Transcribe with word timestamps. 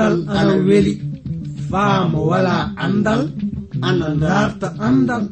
andal 0.00 0.16
ana 0.38 0.54
weli. 0.68 0.94
Faamo 1.70 2.20
wala 2.30 2.72
andal 2.84 3.22
ana 3.88 4.06
darta 4.22 4.68
andal. 4.88 5.24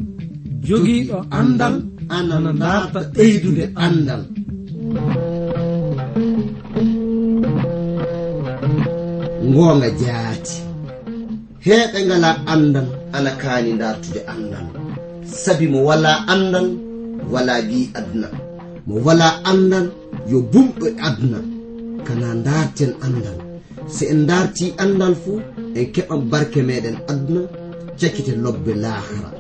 Jogiiɗo 0.66 1.18
andal 1.38 1.74
ana 2.16 2.52
darta 2.62 3.00
ɓeydude 3.14 3.64
andal. 3.84 4.22
Ngoonga 9.50 9.89
jaati. 10.00 10.57
Heeɓe 11.66 11.98
ngala 12.07 12.30
andal 12.53 12.89
ana 13.16 13.30
kaani 13.43 13.72
dartude 13.80 14.21
andal. 14.32 14.66
Sabi 15.43 15.66
mo 15.72 15.79
wala 15.89 16.12
andal 16.32 16.68
wala 17.32 17.54
gi 17.68 17.80
aduna. 17.98 18.29
Mo 18.86 18.94
wala 19.07 19.29
andal 19.50 19.86
yo 20.30 20.39
bumɗo 20.53 20.86
aduna. 21.07 21.39
Kana 22.07 22.29
darten 22.46 22.93
andal. 23.07 23.39
si 23.94 24.04
en 24.12 24.20
darti 24.30 24.64
andal 24.84 25.14
fuu 25.22 25.38
en 25.78 25.86
keɓan 25.94 26.20
barke 26.30 26.60
meɗen 26.68 26.96
aduna 27.10 27.42
cakkite 28.00 28.32
lobbe 28.44 28.72
lahara 28.84 29.30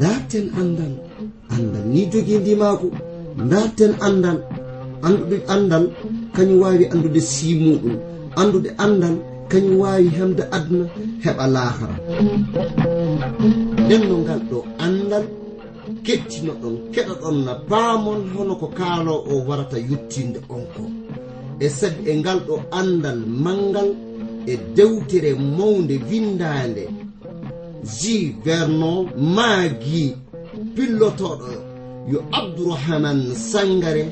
darten 0.00 0.46
andal 0.60 0.92
andal 1.54 1.84
ni 1.92 2.00
jogii 2.12 2.38
ndimako 2.42 2.86
darten 3.50 3.92
andal 4.06 4.38
anduɗe 5.06 5.36
andal 5.54 5.84
kañum 6.34 6.60
wawi 6.62 6.84
andude 6.92 7.20
simuɗum. 7.32 7.96
Andude 8.40 8.70
andal 8.84 9.16
kañum 9.50 9.76
wawi 9.82 10.08
hemde 10.16 10.42
aduna 10.56 10.84
heɓa 11.24 11.44
lahara 11.54 11.96
nden 13.84 14.02
no 14.08 14.14
ngal 14.22 14.40
ɗo 14.50 14.58
andal 14.84 15.24
kettino 16.04 16.52
kettinoɗon 16.56 16.74
keɗoɗon 16.94 17.36
na 17.46 17.52
paamon 17.68 18.20
hono 18.34 18.54
ko 18.60 18.66
kaalo 18.78 19.14
o 19.30 19.32
warata 19.48 19.78
yuttinde 19.88 20.38
on 20.54 20.64
ko. 20.74 20.82
e 21.60 21.68
sabi 21.78 22.10
e 22.10 22.16
ngal 22.20 22.40
ɗo 22.46 22.54
andal 22.70 23.20
mangal 23.44 23.90
e 24.46 24.54
dewtere 24.76 25.30
mawde 25.34 25.96
windande 26.10 26.84
ji 27.98 28.16
vernon 28.44 28.98
maagi 29.34 30.04
pillotoɗo 30.74 31.48
yo 32.12 32.18
abdourahaman 32.38 33.20
sangare 33.50 34.04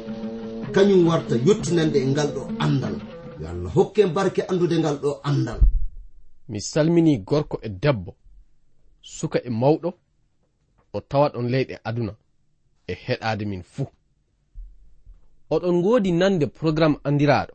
kañum 0.74 1.02
warta 1.08 1.34
yottinande 1.46 1.98
e 2.04 2.06
ngal 2.12 2.28
ɗo 2.34 2.42
andal 2.64 2.96
yo 3.40 3.46
allah 3.52 3.70
hokke 3.76 4.02
barke 4.16 4.42
andude 4.50 4.76
ngal 4.78 4.96
ɗo 5.02 5.10
andal 5.30 5.60
mi 6.48 6.60
salmini 6.60 7.18
gorko 7.28 7.56
e 7.62 7.68
debbo 7.82 8.12
suka 9.16 9.38
e 9.44 9.50
mawɗo 9.60 9.90
o 10.92 11.00
tawa 11.10 11.26
ɗon 11.34 11.46
leyɗe 11.52 11.74
aduna 11.88 12.12
e 12.86 12.94
heɗade 13.04 13.44
min 13.50 13.62
fuu. 13.62 13.86
oɗon 15.50 15.74
ngoodi 15.78 16.12
nande 16.12 16.46
programme 16.46 16.96
andiraɗo 17.04 17.54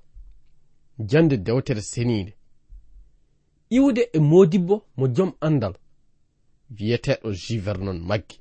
jande 1.09 1.37
dewtere 1.37 1.81
seniinde 1.81 2.33
iwde 3.69 4.09
e 4.13 4.19
modibbo 4.19 4.75
mo 4.97 5.07
jom 5.07 5.31
andal 5.41 5.73
wiyeteɗo 6.75 7.29
jivernon 7.33 7.99
maggi. 7.99 8.39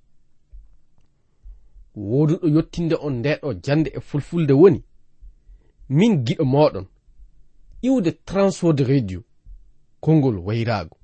Woduɗo 1.97 2.47
yottinde 2.55 2.95
on 3.07 3.15
ndeɗo 3.21 3.49
jande 3.65 3.89
e 3.97 4.01
fulfulde 4.01 4.53
woni 4.53 4.81
min 5.89 6.25
giɗo 6.25 6.45
moɗon 6.45 6.87
iwde 7.83 8.11
transwode 8.13 8.85
radio 8.85 9.21
konngol 10.01 10.37
wayraago. 10.47 10.97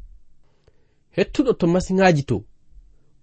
Hettuɗo 1.16 1.52
to 1.58 1.66
masiŋaji 1.66 2.22
to 2.22 2.44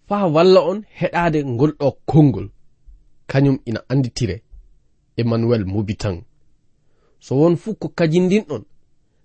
faa 0.08 0.26
walla 0.28 0.60
on 0.72 0.80
heɗaade 1.00 1.40
ngol 1.46 1.72
ɗo 1.80 1.92
konngol 2.06 2.48
kañum 3.28 3.58
ina 3.66 3.80
annditire. 3.90 4.44
emmanuel 5.22 5.64
mobitan 5.74 6.18
so 7.26 7.32
won 7.42 7.56
fuu 7.62 7.76
ko 7.82 7.88
kajindinɗon 7.98 8.64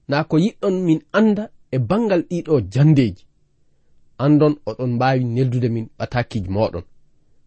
na 0.08 0.16
ko 0.28 0.36
yiɗɗon 0.44 0.74
min 0.86 1.00
anda 1.18 1.44
e 1.74 1.78
bangal 1.88 2.22
ɗiɗo 2.30 2.54
jandeji 2.72 3.24
andon 4.24 4.54
oɗon 4.68 4.90
mbawi 4.96 5.24
neldude 5.34 5.68
min 5.74 5.86
ɓatakiji 5.98 6.48
moɗon 6.56 6.84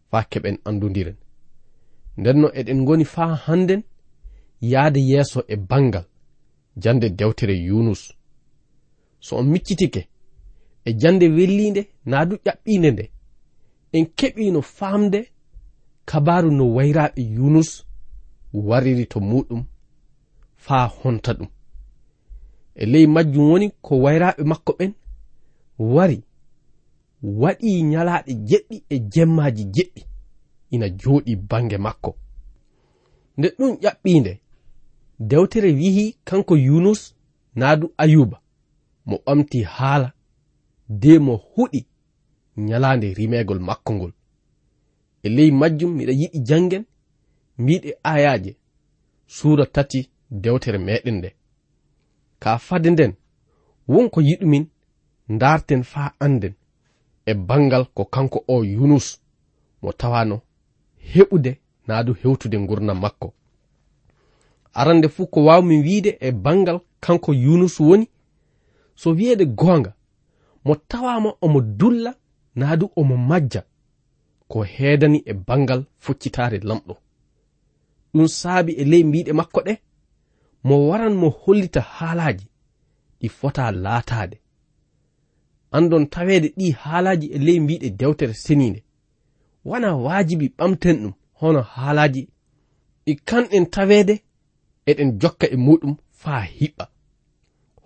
faa 0.09 0.23
keɓen 0.31 0.57
andudiren 0.67 1.17
ndenno 2.19 2.47
eɗen 2.59 2.79
goni 2.87 3.05
faa 3.15 3.33
hannden 3.45 3.81
yahde 4.71 4.99
yeeso 5.09 5.39
e 5.47 5.55
bangal 5.69 6.05
jande 6.83 7.07
dewtere 7.19 7.55
yunus 7.67 8.01
so 9.25 9.37
on 9.39 9.47
miccitike 9.53 10.01
e 10.85 10.93
jande 11.01 11.25
wellinde 11.35 11.81
naa 12.05 12.25
du 12.29 12.35
ƴaɓɓinde 12.45 12.89
nde 12.91 13.05
en 13.95 14.05
keɓino 14.17 14.61
famde 14.61 15.19
kabaru 16.09 16.51
no 16.51 16.63
wayraɓe 16.75 17.21
yunus 17.37 17.69
wariri 18.53 19.05
to 19.05 19.19
muɗum 19.19 19.63
faa 20.55 20.87
honta 20.87 21.33
ɗum. 21.33 21.47
E 22.75 22.85
ley 22.85 23.07
majjum 23.07 23.49
woni 23.51 23.67
ko 23.81 23.93
wayraaɓe 24.03 24.43
makko 24.43 24.71
ɓen 24.79 24.93
wari 25.93 26.23
waɗi 27.41 27.83
nyalaaɗe 27.83 28.31
jeɗɗi 28.49 28.83
e 28.89 28.99
jemmaaji 29.11 29.63
jeɗɗi 29.75 30.01
ina 30.73 30.87
jooɗi 30.99 31.35
bange 31.49 31.77
makko. 31.77 32.15
Nde 33.37 33.47
ɗum 33.57 33.71
ƴaɓɓiinde 33.83 34.39
dewtere 35.19 35.71
wihi 35.71 36.17
kanko 36.23 36.55
yunus 36.57 37.15
naadu 37.55 37.93
ayuba 37.97 38.41
mo 39.05 39.17
ɓamti 39.25 39.63
haala 39.63 40.13
de 40.89 41.19
mo 41.19 41.35
huɗi 41.55 41.85
nyalaande 42.57 43.13
rimeegol 43.13 43.59
makko 43.59 43.93
ngol 43.93 44.13
e 45.23 45.29
ley 45.29 45.51
majjum 45.51 45.91
miɗa 45.97 46.13
yiɗi 46.21 46.39
janngen 46.47 46.85
mbiɗe 47.59 47.91
ayaje 48.03 48.51
suura 49.35 49.65
tati 49.75 49.99
dewtere 50.43 50.77
meɗen 50.77 51.15
nde. 51.17 51.29
Ka 52.39 52.51
fade 52.57 52.89
nden 52.91 53.13
wonko 53.87 54.19
yiɗumin 54.27 54.65
darten 55.41 55.83
faa 55.91 56.09
anden 56.25 56.53
e 57.25 57.33
bangal 57.33 57.85
ko 57.95 58.03
kanko 58.05 58.39
o 58.47 58.63
yunus 58.63 59.07
mo 59.81 59.91
tawano 59.99 60.37
heɓude 61.11 61.51
naa 61.87 62.03
du 62.05 62.13
hewtude 62.21 62.57
gurdam 62.67 62.99
makko. 63.03 63.33
Arande 64.73 65.07
fuu 65.09 65.27
ko 65.33 65.39
wawmin 65.47 65.83
wiide 65.85 66.17
e 66.19 66.31
bangal 66.31 66.79
kanko 67.05 67.33
yunus 67.33 67.79
woni 67.79 68.07
so 68.95 69.09
wiyeede 69.17 69.45
goonga 69.45 69.93
mo 70.65 70.75
tawama 70.75 71.33
omo 71.41 71.61
dulla 71.61 72.11
naa 72.55 72.75
du 72.79 72.85
omo 72.95 73.15
majja 73.17 73.61
ko 74.47 74.63
heedani 74.63 75.19
e 75.25 75.33
bangal 75.33 75.81
foccitaare 76.03 76.57
lamɗo. 76.69 76.95
ɗum 78.13 78.27
saabi 78.27 78.71
e 78.73 78.83
ley 78.91 79.03
mbiɗe 79.03 79.31
makko 79.33 79.59
ɗe 79.67 79.73
mo 80.63 80.75
waran 80.89 81.13
mo 81.21 81.29
hollita 81.29 81.81
haalaji 81.81 82.45
ɗi 83.19 83.27
fota 83.29 83.71
laataade. 83.71 84.37
Andon 85.71 86.05
taweede 86.13 86.47
ɗi 86.57 86.71
haalaji 86.81 87.27
e 87.27 87.37
ley 87.37 87.59
mbiɗe 87.59 87.89
dewtere 87.99 88.33
seniinde. 88.33 88.83
Wana 89.65 89.95
waajibi 89.95 90.47
ɓamten 90.57 90.97
ɗum 91.01 91.13
hono 91.39 91.61
haalaji 91.61 92.21
ɗi 93.05 93.13
kanɗen 93.27 93.65
taweede 93.73 94.15
eɗen 94.89 95.09
jokka 95.21 95.45
e 95.47 95.55
muɗum 95.65 95.93
faa 96.21 96.41
hiɓɓa. 96.57 96.85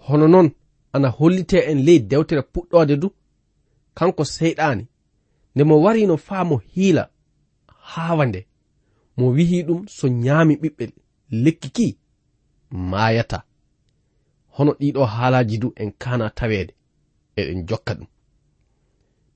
Hono 0.06 0.28
noon 0.28 0.52
ana 0.94 1.10
hollite 1.18 1.58
en 1.72 1.80
ley 1.86 2.00
dewtere 2.00 2.42
puɗɗode 2.54 2.96
du 3.02 3.08
kanko 3.98 4.24
seyɗani 4.26 4.84
nde 5.56 5.64
mo 5.64 5.76
warino 5.84 6.18
faa 6.18 6.44
mo 6.50 6.58
hiila 6.74 7.04
haawa 7.92 8.26
nde. 8.26 8.48
mo 9.18 9.28
wihi 9.36 9.64
ɗum 9.68 9.88
so 9.88 10.08
nyaami 10.08 10.56
ɓiɓɓe 10.62 10.86
lekki 11.44 11.70
ki 11.76 11.98
maayata. 12.72 13.44
Hono 14.56 14.72
ɗiɗo 14.80 15.06
haalaji 15.06 15.58
du 15.58 15.74
en 15.76 15.92
kana 16.02 16.30
taweede 16.30 16.74
eɗen 17.40 17.66
jokka 17.68 17.94
ɗum. 17.98 18.08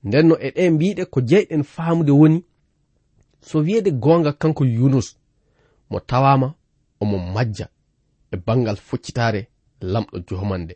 Ndenno 0.04 0.34
e 0.40 0.48
ɗe 0.56 0.70
mbiɗe 0.70 1.04
ko 1.12 1.20
jeyɗen 1.28 1.62
faamude 1.74 2.12
woni 2.20 2.44
so 3.40 3.58
wiyeede 3.58 3.90
goonga 4.02 4.32
kanko 4.32 4.64
yunus 4.64 5.08
mo 5.90 6.00
tawama 6.00 6.54
omo 7.00 7.18
majja 7.34 7.66
e 8.32 8.36
bangal 8.46 8.76
foccitare 8.76 9.40
lamɗo 9.80 10.16
jomande 10.26 10.74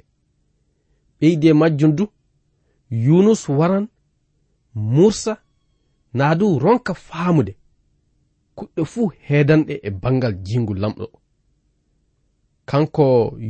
ɓeydi 1.18 1.46
e 1.48 1.52
majjum 1.52 1.92
du 1.98 2.04
yunus 2.90 3.48
waran 3.48 3.86
mursa 4.74 5.32
naa 6.14 6.34
du 6.34 6.58
ronka 6.58 6.94
faamude. 6.94 7.56
kuɗɗe 8.62 8.84
fuu 8.92 9.12
heedanɗe 9.26 9.74
e 9.82 9.90
bangal 10.02 10.34
jingu 10.46 10.74
lamɗo. 10.74 11.06
Kanko 12.68 13.04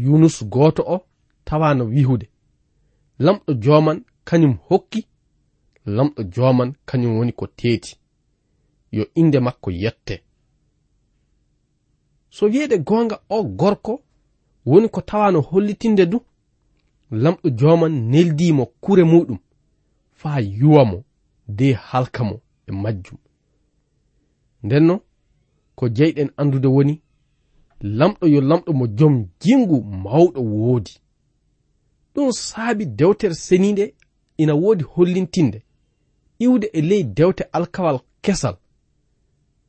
yunus 0.04 0.36
gooto 0.52 0.82
o 0.94 0.96
tawano 1.44 1.84
wihude 1.84 2.26
lamɗo 3.24 3.50
joman 3.64 3.98
kañum 4.28 4.54
hokki 4.68 5.00
lamɗo 5.96 6.20
joman 6.34 6.70
kañum 6.88 7.16
woni 7.18 7.32
ko 7.32 7.46
teeti. 7.58 7.92
Yo 8.92 9.04
inde 9.14 9.38
makko 9.40 9.70
yette. 9.70 10.14
So 12.30 12.46
wiyeede 12.46 12.76
goonga 12.78 13.16
o 13.28 13.42
gorko 13.44 13.92
woni 14.66 14.88
ko 14.88 15.00
tawano 15.00 15.40
hollitinde 15.40 16.06
du 16.06 16.18
lamɗo 17.10 17.48
joman 17.58 17.92
neldimo 18.10 18.64
kure 18.82 19.04
muɗum 19.04 19.38
faa 20.20 20.40
yuwamo 20.40 21.04
de 21.48 21.72
halkamo 21.72 22.36
e 22.68 22.72
majjum. 22.72 23.21
ndenno 24.62 25.00
ko 25.74 25.88
jeyɗen 25.96 26.30
andude 26.36 26.68
woni 26.68 26.94
lamɗo 27.98 28.26
yo 28.34 28.40
lamɗo 28.40 28.72
mo 28.78 28.86
jom 28.98 29.14
jingu 29.40 29.76
mawɗo 30.04 30.40
woodi. 30.40 30.92
Ɗum 32.14 32.32
saabi 32.32 32.84
dewtere 32.98 33.34
seninde 33.34 33.94
ina 34.36 34.54
woodi 34.54 34.84
hollintinde 34.92 35.58
iwde 36.44 36.66
e 36.72 36.80
ley 36.82 37.02
dewte 37.16 37.44
alkawal 37.52 37.98
kesal. 38.24 38.56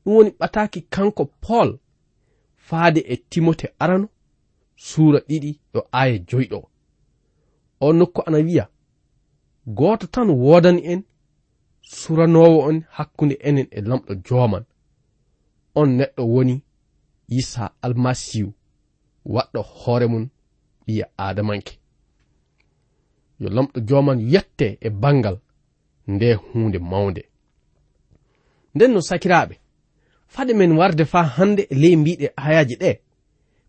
Ɗum 0.04 0.14
woni 0.16 0.30
ɓataki 0.40 0.80
kanko 0.94 1.26
paul 1.26 1.80
faade 2.68 3.00
e 3.14 3.16
timote 3.30 3.68
arano 3.80 4.08
suura 4.76 5.20
ɗiɗi 5.28 5.60
ɗo 5.74 5.80
aaya 5.94 6.18
joyɗo. 6.30 6.60
O 7.80 7.94
nokku 7.94 8.22
ana 8.28 8.38
wiya 8.38 8.66
gooto 9.78 10.08
tan 10.08 10.30
woodani 10.30 10.82
en 10.92 11.02
suranowo 11.82 12.58
on 12.68 12.78
hakkunde 12.96 13.36
enen 13.48 13.68
e 13.72 13.82
lamɗo 13.82 14.14
jooman. 14.26 14.64
on 15.76 15.90
neɗɗo 15.98 16.24
woni 16.34 16.56
isa 17.28 17.72
almasihu 17.82 18.54
waɗɗo 19.26 19.62
hoore 19.62 20.08
mum 20.08 20.26
ɓiya 20.86 21.06
adamanke 21.18 21.74
yo 23.40 23.50
lamɗo 23.50 23.80
joman 23.88 24.20
yette 24.34 24.78
e 24.82 24.90
bangal 24.90 25.38
nde 26.08 26.34
hunde 26.34 26.80
mawnde. 26.80 27.24
Nden 28.76 28.92
no 28.94 29.02
sakiraɓe 29.02 29.56
fade 30.28 30.54
men 30.54 30.72
warde 30.78 31.06
fa 31.06 31.24
hande 31.24 31.62
e 31.70 31.76
ley 31.76 31.96
mbiɗe 31.96 32.28
ayaji 32.36 32.76
ɗe 32.82 32.92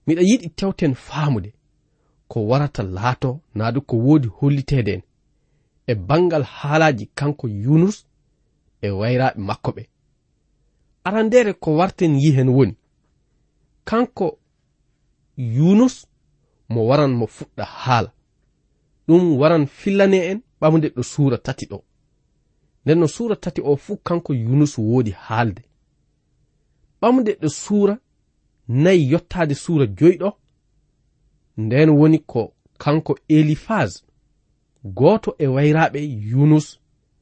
miɗa 0.06 0.22
yiɗi 0.28 0.48
tewten 0.58 0.94
faamude 0.94 1.50
ko 2.28 2.46
warata 2.48 2.82
laato 2.82 3.40
naadu 3.54 3.80
ko 3.88 3.96
woodi 3.96 4.28
hollitede 4.28 4.92
en 4.94 5.02
e 5.86 5.94
bangal 5.94 6.42
haalaji 6.42 7.06
kanko 7.18 7.48
yunus 7.48 8.06
e 8.82 8.88
wayraɓe 8.90 9.38
makko 9.48 9.70
ɓe. 9.76 9.82
arandere 11.04 11.52
ko 11.52 11.76
warten 11.76 12.16
yihen 12.16 12.48
woni. 12.48 12.76
Kanko 13.84 14.38
yunus 15.36 16.06
mo 16.68 16.86
waran 16.86 17.12
mo 17.12 17.26
fuɗɗa 17.26 17.64
haala. 17.64 18.10
Ɗum 19.06 19.38
waran 19.40 19.66
fillane 19.66 20.18
en 20.30 20.42
ɓamde 20.60 20.88
ɗo 20.96 21.02
suura 21.02 21.38
tati 21.38 21.66
ɗo. 21.66 21.78
Nden 22.84 22.98
no 22.98 23.06
suura 23.08 23.36
tati 23.36 23.60
o 23.60 23.76
fuu 23.76 23.96
kanko 23.96 24.34
yunus 24.34 24.78
woodi 24.78 25.10
haalde. 25.10 25.62
Ɓamde 27.00 27.32
ɗo 27.40 27.48
suura 27.48 27.98
nayi 28.68 29.10
yottaade 29.12 29.54
suura 29.54 29.86
joyɗo 29.86 30.28
nden 31.56 31.90
woni 31.90 32.18
ko 32.18 32.54
kanko 32.78 33.18
elifaz 33.28 33.90
gooto 34.84 35.30
e 35.38 35.46
wayraaɓe 35.46 36.00
yunus 36.30 36.66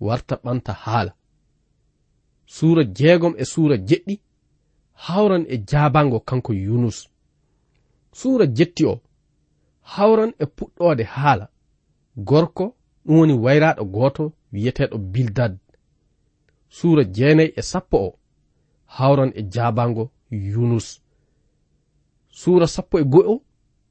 warta 0.00 0.35
ɓanta 0.44 0.73
haala. 0.73 1.12
suura 2.56 2.82
jeegom 2.99 3.34
e 3.43 3.44
suura 3.52 3.76
jeɗɗi 3.88 4.14
hawran 5.04 5.44
e 5.49 5.56
jaabango 5.69 6.19
kanko 6.28 6.52
yunus. 6.52 6.99
Suura 8.19 8.46
jetti 8.56 8.84
o 8.93 8.94
hawran 9.93 10.32
e 10.43 10.44
puɗɗode 10.56 11.04
haala. 11.14 11.46
Gorko 12.28 12.64
ɗum 13.04 13.16
woni 13.19 13.34
wayraɗo 13.44 13.84
gooto 13.94 14.25
wiyeteɗo 14.52 14.96
bildad. 15.12 15.54
Suura 16.69 17.02
jeenayi 17.14 17.52
e 17.56 17.62
sappo 17.62 17.96
o 18.08 18.19
hawran 18.96 19.32
e 19.34 19.43
jaabango 19.52 20.04
yunus. 20.31 20.87
Suura 22.40 22.66
sappo 22.66 22.99
e 22.99 23.04
go'o 23.04 23.34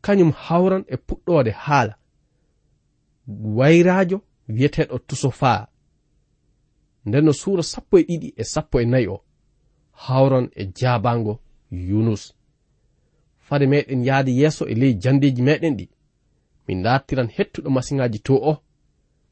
kañum 0.06 0.32
hawran 0.46 0.84
e 0.88 0.96
puɗɗode 1.08 1.52
haala. 1.64 1.94
Wayrajo 3.58 4.18
wiyeteɗo 4.50 4.96
tusofa 5.08 5.71
nden 7.06 7.26
no 7.26 7.34
suura 7.34 7.64
sappo 7.64 7.98
e 8.00 8.04
ɗiɗi 8.04 8.34
e 8.38 8.44
sappo 8.44 8.80
e 8.80 8.86
nayi 8.86 9.08
o 9.08 9.18
hawron 10.04 10.50
e 10.56 10.64
jabango 10.78 11.40
yunus. 11.72 12.34
Fade 13.40 13.66
meɗen 13.68 14.06
yahde 14.06 14.32
yeeso 14.32 14.66
e 14.68 14.76
ley 14.76 14.94
jandeji 15.02 15.42
meɗen 15.42 15.76
ɗi. 15.78 15.90
Min 16.68 16.84
dartiran 16.84 17.30
hettuɗo 17.36 17.70
masiŋaji 17.70 18.20
to 18.20 18.34
o 18.36 18.58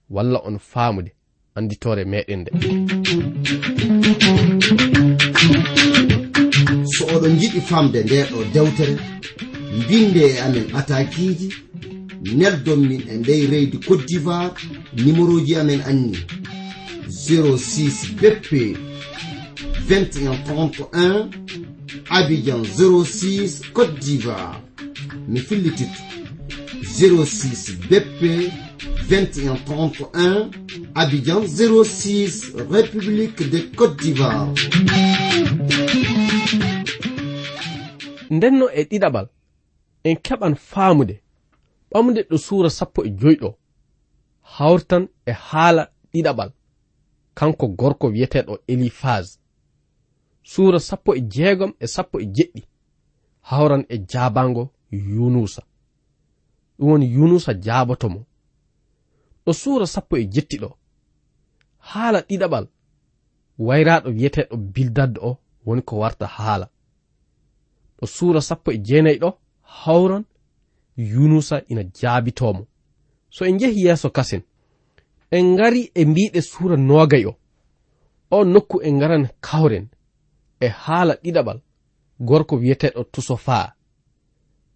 walla 0.10 0.40
on 0.48 0.58
faamude 0.60 1.12
anditore 1.56 2.04
meɗen 2.06 2.40
nde. 2.42 2.52
So 6.94 7.06
oɗon 7.16 7.34
jiɗi 7.40 7.62
famde 7.62 8.00
ndeɗo 8.04 8.38
dewtere 8.54 8.96
mbinde 9.78 10.22
e 10.34 10.40
amen 10.46 10.68
atakiji 10.80 11.50
neldon 12.38 12.82
min 12.90 13.02
e 13.12 13.18
ndey 13.18 13.48
reydi 13.48 13.78
cote 13.78 14.06
d'ivoire 14.08 14.54
numéro 14.98 15.40
ji 15.46 15.56
amen 15.56 15.82
anni 15.90 16.18
06 17.10 18.14
bp 18.22 18.78
2131 19.88 21.30
abidjan 22.10 22.64
06 22.64 23.62
côte 23.74 24.00
d'ivoire. 24.00 24.62
Mi 25.28 25.40
fillititto 25.40 26.02
06 26.84 27.78
bp 27.90 28.52
2131 29.10 30.52
abidjan 30.96 31.42
06 31.48 32.54
république 32.70 33.50
de 33.50 33.60
côte 33.76 33.98
d'ivoire. 33.98 34.48
Ndenno 38.30 38.70
e 38.74 38.84
ɗiɗaɓal 38.84 39.28
en 40.04 40.16
keɓan 40.16 40.56
faamude 40.56 41.22
ɓamde 41.92 42.22
e 45.26 45.34
kanko 47.40 47.68
gorko 47.68 48.08
wiyeteɗo 48.08 48.54
elifaz. 48.68 49.26
Suura 50.52 50.80
sappo 50.80 51.16
e 51.16 51.22
jeegom 51.34 51.72
e 51.80 51.88
sappo 51.96 52.16
e 52.20 52.26
jeɗɗi. 52.36 52.62
Hawran 53.50 53.84
e 53.90 53.98
jaabango 54.12 54.64
yunusa. 54.92 55.62
Ɗum 56.78 56.90
woni 56.90 57.06
yunusa 57.16 57.52
jaabotomo. 57.66 58.22
Ɗo 59.46 59.52
suura 59.62 59.86
sappo 59.94 60.14
e 60.18 60.24
jettiɗo. 60.34 60.70
Haala 61.90 62.20
ɗiɗaɓal. 62.28 62.66
Wayraɗo 63.68 64.10
wiyeteɗo 64.16 64.56
bildaddo 64.74 65.20
o 65.30 65.38
woni 65.66 65.82
ko 65.88 65.94
warta 66.02 66.26
haala. 66.36 66.68
Ɗo 67.98 68.06
suura 68.16 68.42
sappo 68.42 68.72
e 68.72 68.78
jeenayi 68.88 69.20
ɗo 69.24 69.30
hawran 69.82 70.26
yunusa 71.12 71.56
ina 71.72 71.84
jaabitomo 71.84 72.64
so 73.30 73.46
en 73.46 73.60
jehi 73.60 73.86
yeeso 73.86 74.10
kasen. 74.10 74.42
en 75.32 75.46
ngari 75.54 75.92
e 75.96 76.06
mbiɗe 76.06 76.42
suura 76.42 76.78
nogay 76.78 77.26
o 77.26 77.34
on 78.32 78.46
nokku 78.54 78.82
en 78.88 78.94
ngaran 78.98 79.26
kawren 79.42 79.86
e 80.60 80.68
haala 80.68 81.14
ɗiɗaɓal 81.24 81.60
gorko 82.28 82.56
wiyeteɗo 82.62 83.02
tusofa 83.14 83.58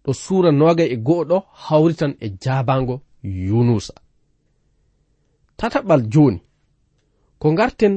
ɗo 0.04 0.12
suura 0.22 0.50
nogay 0.52 0.88
e 0.94 0.96
go'o 1.06 1.24
ɗo 1.30 1.36
hawritan 1.64 2.12
e 2.20 2.26
jabango 2.42 2.96
yunusa. 3.22 3.94
Tataɓal 5.58 6.02
joni 6.12 6.40
ko 7.40 7.46
ngarten 7.52 7.94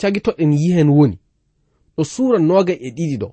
cagitoɗen 0.00 0.52
yihen 0.52 0.90
woni 0.96 1.16
ɗo 1.96 2.02
suura 2.12 2.38
nogay 2.38 2.78
e 2.86 2.88
ɗiɗi 2.96 3.16
ɗo. 3.22 3.28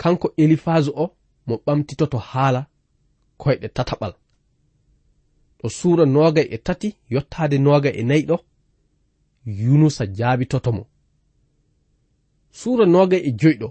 Kanko 0.00 0.26
elifazu 0.42 0.90
o 1.02 1.04
mo 1.46 1.54
ɓamtitoto 1.66 2.18
haala 2.30 2.60
koyɗe 3.40 3.68
tataɓal. 3.76 4.12
ɗo 5.60 5.68
suura 5.68 6.04
noogay 6.06 6.46
e 6.50 6.58
tati 6.66 6.88
yottaade 7.14 7.58
noogay 7.58 7.94
e 8.00 8.02
nayi 8.08 8.22
ɗo 8.30 8.36
yunusa 9.46 10.04
jaabitoto 10.16 10.72
mo. 10.76 10.86
Suura 12.50 12.84
noogay 12.86 13.20
e 13.28 13.30
joyi 13.40 13.56
ɗo 13.62 13.68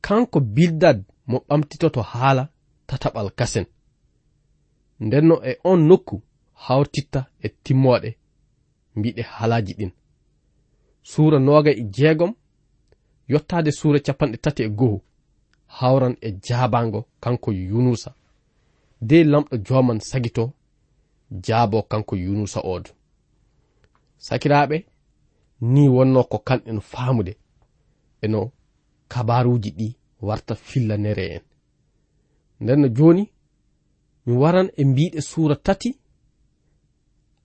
kanko 0.00 0.40
bildad 0.40 0.98
mo 1.26 1.38
ɓamtitoto 1.48 2.00
haala 2.02 2.44
tataɓal 2.88 3.28
kasen. 3.38 3.66
Ndenno 5.00 5.34
e 5.50 5.58
on 5.70 5.80
nokku 5.88 6.16
hawtitta 6.64 7.20
e 7.44 7.48
timmoɗe 7.64 8.10
mbiɗe 8.96 9.22
halaji 9.22 9.72
ɗin. 9.78 9.92
Suura 11.10 11.38
noogay 11.38 11.76
e 11.80 11.84
jeegom 11.94 12.32
yottaade 13.32 13.70
suura 13.78 13.98
capanɗe 14.06 14.36
tati 14.44 14.62
e 14.62 14.68
goho 14.78 14.98
hawran 15.66 16.14
e 16.20 16.28
jaabango 16.44 17.00
kanko 17.20 17.52
yunusa. 17.52 18.10
de 19.00 19.24
lamɗo 19.24 19.56
joman 19.66 20.00
sagito 20.00 20.52
jaabo 21.44 21.82
kanko 21.82 22.16
yunusa 22.16 22.60
oodo 22.60 22.90
sakiraaɓe 24.26 24.76
ni 25.60 25.88
wonno 25.88 26.24
ko 26.30 26.38
kanɗen 26.38 26.80
faamude 26.80 27.32
eno 28.24 28.52
kabaruuji 29.08 29.70
ɗi 29.78 29.88
warta 30.26 30.54
fillanere 30.54 31.24
en. 31.36 31.42
Nden 32.60 32.80
no 32.80 32.88
jooni 32.96 33.24
mi 34.26 34.32
waran 34.42 34.68
e 34.76 34.84
mbiɗe 34.84 35.20
suura 35.20 35.56
tati 35.56 35.90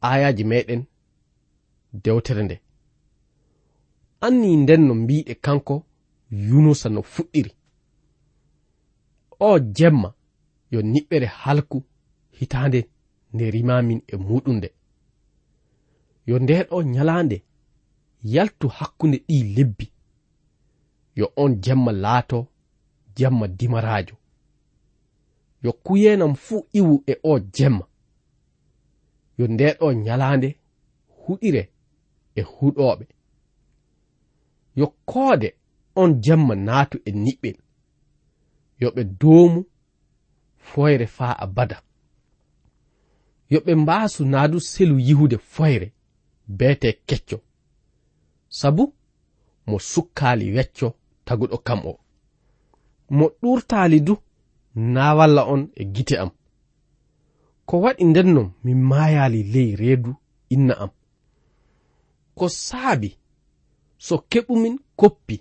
ayaji 0.01 0.43
meɗen 0.43 0.81
dewtere 2.03 2.43
nde. 2.43 2.55
Anni 4.25 4.57
nden 4.57 4.81
no 4.87 4.93
mbiɗe 4.95 5.33
kanko 5.45 5.75
yunusa 6.47 6.89
no 6.89 7.01
fuɗɗiri. 7.13 7.51
O 9.39 9.59
jemma 9.59 10.09
yo 10.71 10.79
niɓɓere 10.81 11.27
halku 11.41 11.77
hitande 12.37 12.79
nde 13.33 13.45
rimamin 13.55 14.01
e 14.07 14.15
muɗum 14.27 14.55
nde 14.57 14.69
yo 16.29 16.35
ndeɗo 16.43 16.77
nyalande 16.93 17.37
yaltu 18.33 18.67
hakkunde 18.77 19.17
ɗi 19.27 19.37
lebbi 19.55 19.85
yo 21.15 21.25
on 21.35 21.51
jemma 21.63 21.91
laato 21.91 22.47
jemma 23.15 23.47
dimarajo. 23.47 24.15
Yo 25.63 25.73
kuyenam 25.73 26.35
fuu 26.35 26.67
iwu 26.73 27.03
e 27.07 27.17
o 27.23 27.39
jemma 27.39 27.85
yo 29.37 29.47
ndeɗo 29.47 29.93
nyalande 29.93 30.49
huɗire 31.21 31.63
e 32.35 32.41
huɗoɓe. 32.41 33.05
Yo 34.75 34.87
koode 35.05 35.55
on 35.95 36.21
jemma 36.23 36.55
naatu 36.55 36.97
e 37.05 37.11
niɓɓel. 37.11 37.57
Yo 38.79 38.87
ɓe 38.95 39.03
doomu 39.03 39.65
foyre 40.69 41.05
faa 41.17 41.35
abada. 41.45 41.77
Yo 43.49 43.59
ɓe 43.65 43.71
mbaasu 43.75 44.21
naadu 44.25 44.59
selu 44.59 44.95
yihude 45.07 45.37
foyre 45.37 45.87
beete 46.47 46.89
kecco. 47.07 47.37
Sabu 48.49 48.83
mo 49.67 49.77
sukkaali 49.79 50.45
wecco 50.55 50.87
taguɗo 51.25 51.57
kam 51.67 51.79
o. 51.85 51.93
Mo 53.17 53.25
ɗurtaali 53.41 53.99
du 54.07 54.13
naa 54.75 55.13
walla 55.17 55.41
on 55.53 55.61
e 55.75 55.83
gite 55.93 56.15
am. 56.23 56.31
Ko 57.67 57.75
waɗi 57.83 58.03
ndennon 58.05 58.49
mi 58.63 58.71
maayaali 58.89 59.43
ley 59.53 59.69
reedu 59.81 60.11
inna 60.53 60.73
am. 60.83 60.89
Ko 62.37 62.45
saabi 62.49 63.09
so 64.05 64.15
keɓumin 64.31 64.75
koppi 64.99 65.35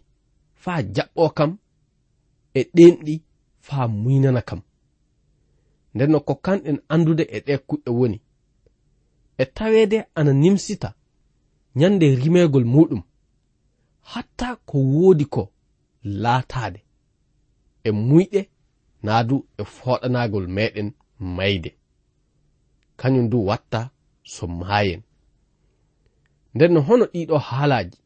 faa 0.62 0.80
jaɓɓo 0.94 1.24
kam 1.36 1.50
e 2.54 2.60
ɗenɗi 2.74 3.14
faa 3.66 3.86
muynana 4.02 4.42
kam. 4.48 4.60
ndenno 5.94 6.18
ko 6.26 6.34
kanɗen 6.44 6.78
andude 6.92 7.22
e 7.22 7.38
ɗe 7.46 7.54
kuɗɗe 7.68 7.90
woni. 7.98 8.18
E 9.38 9.44
taweede 9.56 9.98
ana 10.18 10.32
nimsita 10.42 10.88
ñande 11.78 12.06
rimegol 12.22 12.64
muɗum 12.74 13.02
hatta 14.10 14.48
ko 14.68 14.76
woodi 14.92 15.24
ko 15.34 15.42
laataade 16.22 16.80
e 17.84 17.90
muyɗe 18.08 18.40
naadu 19.04 19.36
e 19.60 19.62
fooɗanaagol 19.74 20.46
meɗen 20.56 20.88
mayde. 21.36 21.70
Kañum 23.00 23.26
du 23.30 23.38
watta 23.48 23.80
so 24.32 24.46
maayen. 24.60 25.02
Nden 26.54 26.72
no 26.74 26.80
hono 26.86 27.04
ɗiɗo 27.12 27.36
haalaji 27.48 27.98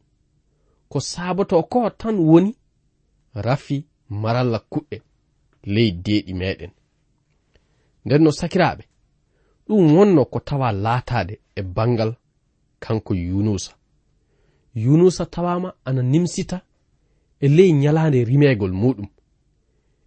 ko 0.90 0.98
saaboto 1.10 1.56
ko 1.72 1.90
tan 2.00 2.16
woni 2.28 2.52
rafi 3.46 3.76
maralla 4.22 4.58
kuɗɗe 4.72 4.96
ley 5.74 5.90
deeɗi 6.04 6.32
meɗen 6.40 6.72
nden 8.04 8.23
no 8.25 8.30
sakiraaɓe. 8.40 8.84
Ɗum 9.66 9.96
wonno 9.96 10.25
ko 10.32 10.38
tawa 10.49 10.68
laataade 10.73 11.34
e 11.56 11.62
bangal 11.62 12.14
kanko 12.80 13.14
yunusa. 13.14 13.73
Yunusa 14.75 15.26
tawama 15.26 15.73
ana 15.84 16.02
nimsita 16.02 16.61
e 17.40 17.49
ley 17.56 17.70
ñalaande 17.73 18.25
rimeegol 18.25 18.73
muɗum. 18.73 19.08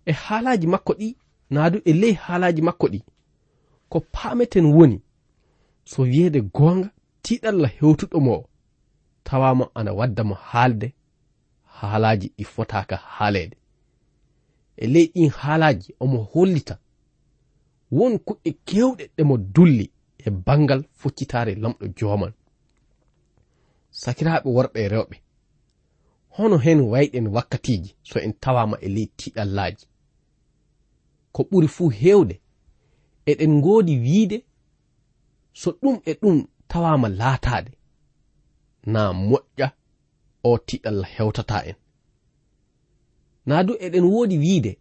E 0.06 0.12
haalaaji 0.12 0.68
makko 0.68 0.94
ɗi 1.00 1.08
naadu 1.50 1.78
e 1.86 1.94
ley 2.02 2.14
haalaaji 2.14 2.62
makko 2.62 2.88
ɗi 2.94 3.00
ko 3.90 3.98
paameten 4.14 4.66
woni 4.76 4.98
so 5.86 6.02
wiyeede 6.02 6.42
goonga 6.42 6.90
tiiɗalla 7.24 7.68
hewtuɗo 7.78 8.20
mo 8.20 8.36
tawama 9.24 9.66
ana 9.76 9.92
wadda 9.94 10.24
mo 10.24 10.36
haalde 10.50 10.88
haalaaji 11.78 12.28
ɗi 12.38 12.44
fotaaka 12.54 12.96
haaleede. 13.16 13.58
E 14.78 14.88
ley 14.88 15.06
ɗin 15.14 15.30
haalaaji 15.40 15.96
omo 16.00 16.20
hollita 16.34 16.76
won 17.92 18.20
kuɗɗe 18.20 18.52
kewɗe 18.68 19.04
ɗe 19.16 19.24
mo 19.24 19.38
dulli 19.38 19.92
e 20.26 20.30
bangal 20.30 20.84
foccitare 21.00 21.56
lamɗo 21.56 21.86
joman 21.98 22.34
sakiraɓe 24.02 24.50
worɓe 24.56 24.80
e 24.86 24.88
rewɓe 24.94 25.18
hono 26.36 26.58
hen 26.66 26.80
wayɗen 26.92 27.28
wakkatiji 27.36 27.96
so 28.04 28.20
en 28.20 28.34
tawama 28.44 28.78
e 28.82 28.88
ley 28.96 29.08
tiɗallaji 29.18 29.86
ko 31.32 31.42
ɓuri 31.50 31.68
fuu 31.76 31.90
hewde 31.90 32.36
eɗen 33.26 33.52
ngoodi 33.60 33.94
wiide 34.06 34.38
so 35.54 35.70
ɗum 35.82 35.96
e 36.06 36.14
ɗum 36.22 36.38
tawama 36.68 37.08
laataade 37.10 37.72
na 38.94 39.02
moƴƴa 39.14 39.68
o 40.44 40.58
tiɗal 40.58 41.04
hewtata 41.16 41.66
en. 41.70 41.76
Na 43.46 43.64
du 43.64 43.74
eɗen 43.86 44.06
woodi 44.12 44.38
wiide 44.38 44.72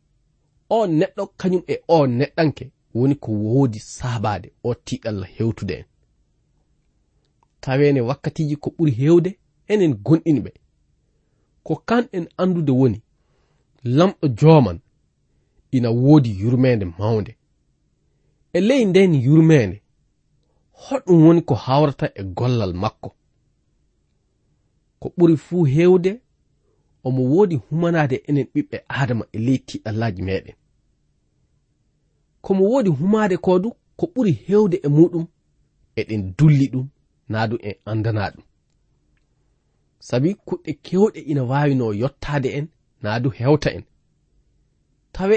o 0.68 0.86
neɗɗo 0.86 1.26
kañum 1.40 1.62
e 1.66 1.74
o 1.88 2.06
neɗɗanke 2.06 2.64
woni 2.98 3.14
ko 3.22 3.30
woodi 3.32 3.78
saabaade 3.78 4.48
o 4.64 4.74
tiiɗalla 4.84 5.26
hewtude 5.36 5.74
en. 5.80 5.84
Taweene 7.60 8.00
wakkatiji 8.08 8.56
ko 8.62 8.68
ɓuri 8.76 8.92
heewde 9.00 9.30
enen 9.72 9.92
gonɗinɓe 10.06 10.50
ko 11.66 11.72
kanɗen 11.88 12.26
anndude 12.40 12.72
woni 12.80 12.98
lamɗo 13.96 14.26
jooman 14.38 14.78
ina 15.76 15.90
woodi 16.02 16.30
yurmeende 16.40 16.84
mawnde. 16.98 17.32
E 18.52 18.60
ley 18.68 18.84
nden 18.84 19.12
yurmeende 19.26 19.76
hoɗum 20.84 21.18
woni 21.26 21.40
ko 21.48 21.54
hawrata 21.64 22.06
e 22.14 22.22
gollal 22.38 22.72
makko. 22.82 23.08
Ko 25.00 25.06
ɓuri 25.18 25.36
fuu 25.36 25.64
heewde 25.64 26.10
omo 27.06 27.22
woodi 27.32 27.56
humanaade 27.64 28.16
enen 28.28 28.46
ɓiɓɓe 28.54 28.76
adama 29.00 29.24
e 29.32 29.38
ley 29.46 29.58
tiɗallaji 29.68 30.22
meɗen 30.28 30.54
komo 32.46 32.64
woodi 32.70 32.90
humaade 32.90 33.36
ko 33.36 33.58
du 33.58 33.68
ko 33.98 34.04
ɓuri 34.14 34.32
heewde 34.46 34.76
e 34.86 34.88
muɗum 34.96 35.24
eɗen 36.00 36.22
dulli 36.38 36.66
ɗum 36.72 36.86
naa 37.32 37.46
du 37.50 37.56
en 37.68 37.74
anndana 37.90 38.24
ɗum. 38.34 38.44
Sabi 40.08 40.28
kuɗɗe 40.46 40.70
kewɗe 40.84 41.20
ina 41.30 41.42
waawino 41.50 41.86
yottaade 42.02 42.48
en 42.58 42.66
naa 43.02 43.18
du 43.22 43.28
heewta 43.38 43.68
en. 43.78 43.84
Tawe 45.14 45.36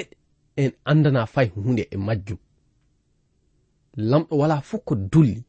en 0.61 0.71
anndana 0.91 1.21
fay 1.33 1.47
hunde 1.55 1.83
e 1.93 1.97
majjum. 2.05 2.37
Lamɗo 4.09 4.33
wala 4.41 4.57
fof 4.69 4.81
ko 4.87 4.93
dulli. 5.11 5.43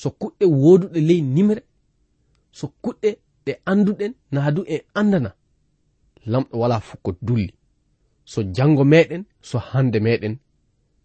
So 0.00 0.08
kuɗɗe 0.20 0.44
wooduɗe 0.62 0.98
ley 1.08 1.20
nimre 1.34 1.62
so 2.58 2.66
kuɗɗe 2.82 3.08
ɗe 3.44 3.52
annduɗen 3.70 4.12
naa 4.34 4.50
du 4.54 4.60
en 4.74 4.80
anndana 5.00 5.30
lamɗo 6.32 6.54
wala 6.62 6.76
fof 6.80 7.00
ko 7.04 7.10
dulli. 7.26 7.52
So 8.24 8.38
janngo 8.56 8.84
meɗen 8.92 9.22
so 9.48 9.56
hannde 9.70 9.98
meɗen 10.06 10.34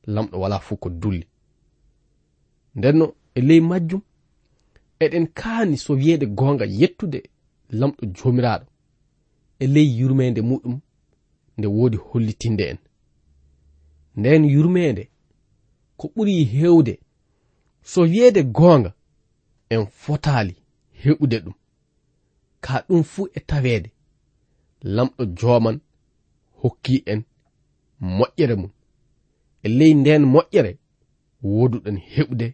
lamɗo 0.08 0.40
wala 0.40 0.60
fuu 0.60 0.78
ko 0.78 0.90
dulli. 0.90 1.28
Ndenno 2.76 3.14
e 3.36 3.42
ley 3.42 3.62
majjum 3.62 4.02
eɗen 5.00 5.28
kaani 5.28 5.78
so 5.78 5.94
wiyeede 5.94 6.26
goonga 6.26 6.66
yettude 6.66 7.20
lamɗo 7.70 8.06
joomiraaɗo 8.16 8.66
e 9.60 9.68
ley 9.68 9.88
yurmeende 10.00 10.42
muɗum 10.42 10.80
nde 11.58 11.68
woodi 11.68 11.98
hollitinde 11.98 12.64
en. 12.72 12.78
Nden 14.18 14.46
yurmeende 14.46 15.10
ko 15.98 16.08
ɓuri 16.16 16.44
heewde 16.54 17.00
so 17.92 18.02
wiyeede 18.02 18.44
goonga 18.44 18.94
en 19.70 19.86
fotaali 19.86 20.56
heɓude 21.04 21.38
ɗum 21.44 21.54
ka 22.62 22.74
ɗum 22.88 23.04
fuu 23.04 23.28
e 23.34 23.40
taweede 23.40 23.90
lamɗo 24.96 25.26
jooman 25.38 25.80
hokkii 26.62 27.04
en 27.06 27.24
moƴƴere 28.02 28.56
mum. 28.56 28.72
e 29.66 29.68
ley 29.78 29.94
nden 29.94 30.24
moƴƴere 30.34 30.72
woduɗen 31.44 31.98
heɓde 32.14 32.48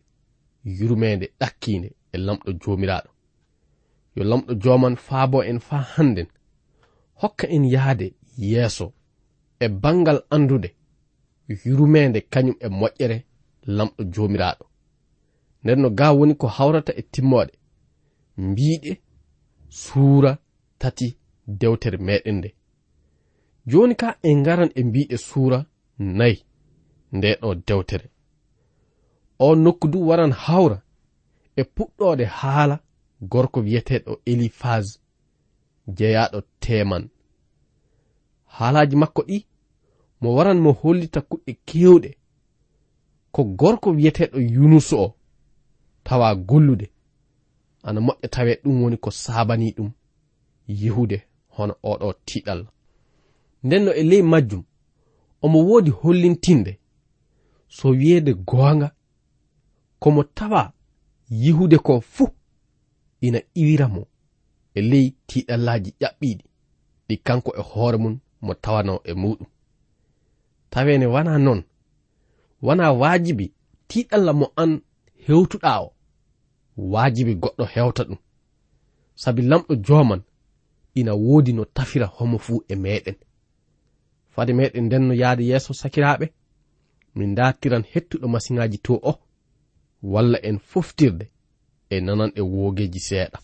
yurmede 0.78 1.26
ɗakkinde 1.40 1.90
e 2.14 2.18
lamɗo 2.26 2.50
jomiraɗo. 2.62 3.10
Yo 4.16 4.24
lamɗo 4.24 4.52
joman 4.64 4.96
faabo 4.96 5.38
en 5.50 5.60
fa 5.60 5.78
hannden 5.94 6.28
hokka 7.22 7.46
en 7.56 7.64
yahde 7.74 8.08
yeeso 8.38 8.94
e 9.60 9.66
bangal 9.84 10.20
andude 10.36 10.70
yurmede 11.66 12.20
kañum 12.34 12.56
e 12.66 12.68
moƴƴere 12.80 13.18
lamɗo 13.78 14.02
jomiraɗo. 14.14 14.66
Nden 15.64 15.80
no 15.82 15.90
ga 15.90 16.08
woni 16.18 16.34
ko 16.42 16.48
hawrata 16.48 16.92
e 17.00 17.02
timmoɗe 17.14 17.54
mbiɗe 18.38 18.92
suura 19.70 20.32
tati 20.82 21.08
dewtere 21.60 21.98
meɗen 21.98 22.36
nde. 22.38 22.50
Joni 23.70 23.96
ka 23.96 24.18
en 24.24 24.44
garan 24.44 24.72
e 24.76 24.82
mbiɗe 24.84 25.18
suura 25.18 25.60
nayi. 25.98 26.38
nde 27.12 27.36
ɗo 27.42 27.56
dewtere. 27.56 28.10
O 29.40 29.56
nokku 29.56 29.88
du 29.88 30.08
waran 30.08 30.32
hawra 30.32 30.82
e 31.56 31.64
puɗɗode 31.64 32.26
haala 32.26 32.80
gorko 33.22 33.60
wiyeteɗo 33.60 34.22
elifaz 34.26 35.00
jeyaɗo 35.98 36.42
teman 36.60 37.10
haalaji 38.46 38.96
makko 38.96 39.22
ɗi 39.28 39.46
mo 40.22 40.36
waran 40.36 40.60
mo 40.60 40.72
hollita 40.72 41.22
kuɗɗe 41.22 41.54
kewɗe 41.68 42.18
ko 43.32 43.44
gorko 43.44 43.90
wiyeteɗo 43.90 44.40
yunusu 44.40 44.96
o 45.06 45.16
tawa 46.04 46.36
gollude. 46.36 46.88
Ana 47.84 48.00
moƴƴa 48.02 48.28
tawe 48.30 48.60
ɗum 48.64 48.84
woni 48.84 48.98
ko 48.98 49.12
sabani 49.12 49.72
ɗum 49.78 49.92
yihude 50.68 51.18
hono 51.50 51.74
oɗo 51.84 52.14
tiɗal. 52.26 52.68
Nden 53.64 53.84
no 53.86 53.92
e 53.94 54.04
ley 54.04 54.22
majjum 54.22 54.64
omo 55.42 55.60
woodi 55.68 55.90
hollintinde 55.92 56.79
so 57.78 57.88
wiyeede 58.00 58.34
goonga 58.34 58.90
komo 60.02 60.24
tawa 60.24 60.74
yihude 61.30 61.78
ko 61.78 62.02
fuu 62.02 62.30
ina 63.22 63.40
iwira 63.60 63.88
mo 63.88 64.02
e 64.74 64.82
ley 64.90 65.08
tiiɗallaji 65.28 65.92
ƴaɓɓiɗi 66.02 66.46
ɗi 67.08 67.16
kanko 67.26 67.50
e 67.60 67.62
hoore 67.70 67.98
mum 68.04 68.16
mo 68.46 68.54
tawano 68.64 68.94
e 69.04 69.14
muɗum 69.22 69.48
tawene 70.72 71.06
wana 71.14 71.38
noon 71.46 71.62
wana 72.66 72.86
waajibi 73.02 73.46
tiiɗalla 73.90 74.32
mo 74.40 74.46
an 74.62 74.72
hewtuɗa 75.26 75.72
o 75.86 75.94
waajibi 76.94 77.34
goɗɗo 77.36 77.66
hewta 77.74 78.04
ɗum. 78.04 78.18
Sabi 79.22 79.42
lamɗo 79.42 79.74
joman 79.86 80.22
ina 81.00 81.14
woodi 81.16 81.54
no 81.54 81.64
tafira 81.66 82.06
homo 82.16 82.38
fuu 82.38 82.64
e 82.68 82.76
meɗen 82.84 83.16
fade 84.34 84.54
meɗen 84.54 84.86
ndenno 84.86 85.14
yahde 85.22 85.44
yeeso 85.50 85.74
sakiraaɓe 85.74 86.26
min 87.16 87.36
dattiran 87.36 87.84
hettuɗo 87.92 88.28
masiŋaji 88.28 88.78
to 88.86 88.94
o 88.94 89.14
walla 90.12 90.38
en 90.50 90.60
foftirde 90.60 91.26
e 91.90 92.00
nanan 92.06 92.32
e 92.36 92.42
wogeji 92.42 93.00
seeɗa. 93.00 93.38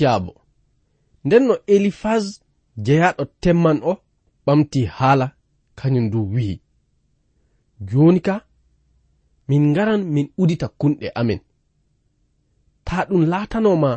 yaabo 0.00 0.32
nden 1.24 1.42
no 1.48 1.54
elifas 1.74 2.24
jeyaɗo 2.84 3.24
temman 3.42 3.78
o 3.90 3.92
ɓamti 4.46 4.80
haala 4.96 5.26
kañum 5.78 6.10
du 6.12 6.18
wi'i. 6.32 6.60
Joni 7.88 8.20
ka 8.20 8.34
min 9.48 9.62
ngaran 9.70 10.02
min 10.14 10.26
udita 10.38 10.66
kunɗe 10.80 11.08
amen. 11.20 11.40
Ta 12.84 12.96
ɗum 13.08 13.22
latanoma 13.32 13.90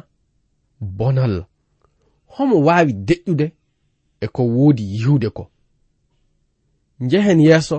bonal. 0.98 1.36
Homo 2.34 2.56
wawi 2.68 2.94
deƴƴude 3.08 3.48
e 4.22 4.28
ko 4.36 4.42
woodi 4.56 4.84
yihude 4.94 5.30
ko. 5.30 5.44
Njehen 7.00 7.40
yeeso 7.48 7.78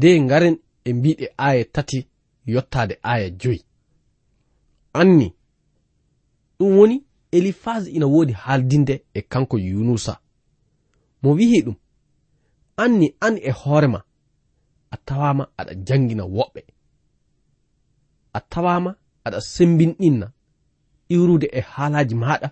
de 0.00 0.08
ngaren 0.20 0.56
e 0.84 0.92
mbiɗe 0.92 1.26
aya 1.36 1.64
tati 1.74 1.98
yottade 2.52 2.94
aya 3.02 3.30
joyi. 3.40 3.60
Anni 5.00 5.28
ɗum 6.58 6.70
woni 6.78 6.96
elifas 7.36 7.82
ina 7.96 8.06
woodi 8.06 8.32
haaldinde 8.32 8.94
e 9.14 9.20
kanko 9.32 9.56
yunusa. 9.58 10.14
Mo 11.22 11.30
wihi 11.38 11.58
ɗum 11.66 11.76
anni 12.82 13.06
an 13.26 13.34
e 13.42 13.50
hoorema 13.60 14.00
a 14.90 14.96
tawama 15.06 15.44
aɗa 15.60 15.72
jangina 15.86 16.24
woɓɓe. 16.36 16.60
A 18.32 18.40
tawama 18.52 18.90
aɗa 19.26 19.38
sembinɗinna 19.52 20.26
iwrude 21.14 21.46
e 21.52 21.60
haalaji 21.60 22.14
maɗa 22.22 22.48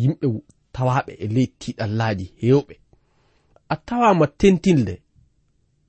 yimɓe 0.00 0.26
tawaɓe 0.74 1.12
e 1.24 1.26
ley 1.34 1.48
tiɗallaji 1.60 2.26
hewɓe 2.40 2.74
a 3.68 3.76
tawama 3.86 4.26
tentilde 4.40 4.94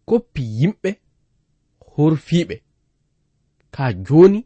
koppi 0.07 0.41
yimɓe 0.59 0.89
horfiɓe 1.91 2.55
ka 3.75 3.83
joni 4.05 4.39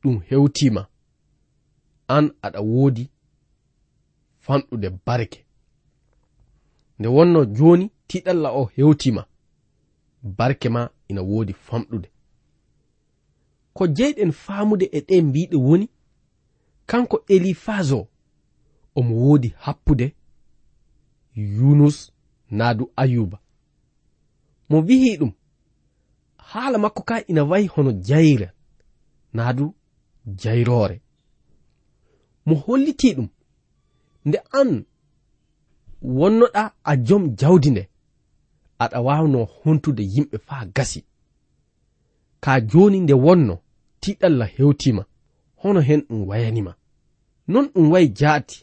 ɗum 0.00 0.16
hewtima 0.28 0.82
an 2.08 2.26
aɗa 2.42 2.60
woodi 2.60 3.04
fanɗude 4.44 4.88
barke. 5.06 5.40
Nde 6.98 7.08
wonno 7.08 7.44
jooni 7.44 7.90
tiɗalla 8.08 8.48
o 8.60 8.64
hewtima 8.74 9.22
barke 10.22 10.68
ma 10.68 10.90
ina 11.08 11.22
woodi 11.22 11.52
famɗude. 11.66 12.08
Ko 13.74 13.86
jeyɗen 13.96 14.32
faamude 14.32 14.86
e 14.92 15.00
ɗe 15.08 15.22
mbiɗe 15.22 15.56
woni 15.66 15.86
kanko 16.86 17.16
elifas 17.34 17.92
o 17.92 18.08
omo 18.98 19.14
woodi 19.24 19.48
happude 19.64 20.06
yunus 21.34 22.12
naadu 22.50 22.92
ayuba. 22.96 23.38
Mo 24.68 24.78
wihi 24.86 25.16
ɗum 25.20 25.32
haala 26.36 26.78
makko 26.78 27.02
ka 27.02 27.16
ina 27.26 27.44
wayi 27.44 27.66
hono 27.66 27.92
jayrel 27.92 28.50
naadu 29.32 29.74
jayroore. 30.26 31.00
mo 32.48 32.54
holliti 32.64 33.08
ɗum. 33.16 33.28
Nde 34.26 34.38
an 34.60 34.70
wonnoɗa 36.18 36.62
a 36.90 36.92
jom 37.06 37.24
jawdi 37.40 37.68
nde 37.72 37.82
aɗa 38.82 38.98
wawno 39.06 39.38
hontude 39.58 40.02
yimɓe 40.14 40.36
faa 40.46 40.64
gasi. 40.76 41.00
Ka 42.44 42.52
joni 42.70 42.98
nde 43.00 43.14
wonno 43.24 43.54
tiɗalla 44.00 44.44
hewtima 44.54 45.02
hono 45.60 45.80
hen 45.88 46.00
ɗum 46.08 46.20
wayanima. 46.28 46.72
Non 47.52 47.66
ɗum 47.72 47.86
wayi 47.92 48.08
jaati 48.18 48.58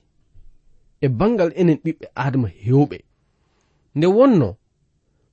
e 1.02 1.08
bangal 1.19 1.52
enen 1.60 1.78
ɓiɓɓe 1.84 2.06
adama 2.24 2.48
hewɓe 2.63 2.98
nde 3.95 4.08
wonno 4.17 4.48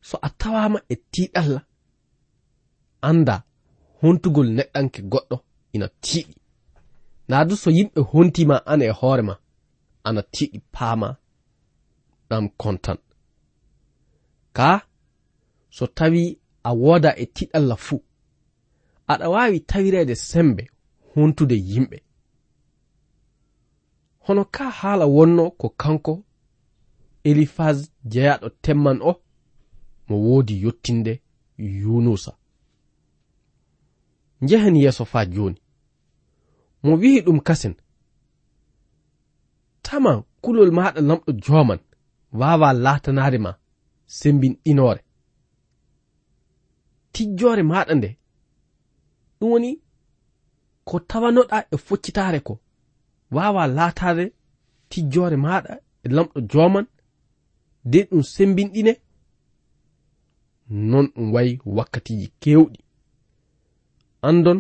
so 0.09 0.17
a 0.23 0.29
tawama 0.41 0.79
e 0.93 0.95
tiɗalla 1.13 1.61
anda 3.09 3.35
hontugol 4.01 4.49
neɗɗanke 4.57 5.01
goɗɗo 5.13 5.37
ina 5.75 5.89
tiiɗi. 6.05 6.42
laadu 7.33 7.57
so 7.63 7.71
yimɓe 7.77 8.01
hontima 8.11 8.57
an 8.73 8.83
e 8.83 8.89
hoore 8.99 9.23
ma 9.29 9.35
ana 10.07 10.23
tiɗi 10.35 10.59
paama 10.75 11.09
ɗam 12.29 12.45
kontan. 12.61 12.99
Ka 14.57 14.69
so 15.77 15.85
tawi 15.97 16.23
a 16.69 16.71
wooda 16.83 17.11
e 17.23 17.25
tiɗalla 17.37 17.77
fuu 17.87 18.01
aɗa 19.13 19.27
waawi 19.35 19.59
tawireede 19.71 20.15
sembe 20.29 20.63
hontude 21.15 21.57
yimɓe. 21.71 21.99
Hono 24.25 24.43
ka 24.55 24.65
haala 24.79 25.07
wonno 25.17 25.45
ko 25.61 25.69
kanko 25.83 26.15
elifas 27.29 27.79
jeyaɗo 28.13 28.49
temman 28.65 28.99
o 29.11 29.13
mo 30.09 30.17
woodi 30.27 30.55
yottinde 30.65 31.13
yunusa. 31.83 32.33
Njehen 34.43 34.77
yeeso 34.83 35.05
faa 35.13 35.25
jooni. 35.35 35.62
mo 36.83 36.93
wihi 37.01 37.21
ɗum 37.27 37.41
kasen. 37.47 37.75
Tama 39.83 40.13
kulol 40.43 40.71
maɗa 40.77 41.01
lamɗo 41.09 41.31
joman 41.45 41.81
wawa 42.41 42.69
latanade 42.85 43.39
ma 43.45 43.53
sembinɗinore 44.19 45.01
tijjore 47.13 47.63
maɗa 47.71 47.93
nde 47.99 48.09
ɗum 49.39 49.51
woni 49.53 49.71
ko 50.89 50.97
tawanoɗa 51.11 51.59
e 51.75 51.77
foccitare 51.87 52.41
ko 52.47 52.55
wawa 53.37 53.63
latade 53.77 54.25
tijjore 54.91 55.37
maɗa 55.45 55.73
e 56.05 56.09
lamɗo 56.17 56.39
joman 56.51 56.87
de 57.91 57.99
ɗum 58.09 58.23
sembinɗine 58.35 58.93
non 60.91 61.07
ɗum 61.15 61.27
wayi 61.35 61.53
wakkatiji 61.77 62.27
kewɗi. 62.43 62.79
Andon 64.29 64.59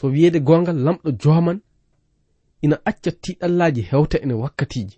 so 0.00 0.06
wiyeede 0.12 0.40
goongal 0.40 0.78
lamɗo 0.86 1.10
joman 1.22 1.58
ina 2.64 2.76
acca 2.90 3.10
tiɗallaji 3.22 3.82
hewta 3.90 4.16
ene 4.24 4.34
wakkatiji 4.42 4.96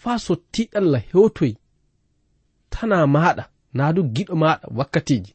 faa 0.00 0.18
so 0.24 0.34
tiɗalla 0.52 0.98
hewtoyi 1.10 1.54
tana 2.72 2.96
maɗa 3.14 3.44
naa 3.76 3.92
du 3.96 4.02
giɗo 4.14 4.34
maɗa 4.42 4.66
wakkatiji 4.78 5.32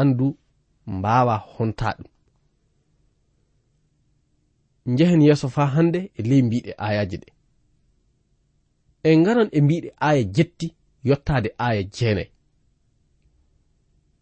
andu 0.00 0.26
mbawa 0.86 1.36
honta 1.52 1.88
ɗum. 1.98 2.08
Njehen 4.92 5.22
yeeso 5.26 5.48
faa 5.48 5.66
hande 5.74 6.00
e 6.18 6.22
ley 6.28 6.42
mbiɗe 6.46 6.72
ayaji 6.86 7.16
ɗe. 7.22 7.28
En 9.08 9.18
ngaran 9.20 9.48
e 9.52 9.60
mbiɗe 9.64 9.88
aya 10.08 10.22
jetti 10.34 10.66
yottade 11.08 11.48
aya 11.66 11.82
jeenayi 11.94 12.30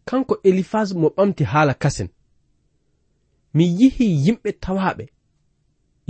kanko 0.07 0.33
elifas 0.47 0.89
mo 0.99 1.07
ɓamti 1.15 1.43
haala 1.51 1.73
kasen. 1.83 2.09
mi 3.53 3.63
yihi 3.79 4.05
yimɓe 4.25 4.51
tawaɓe 4.63 5.05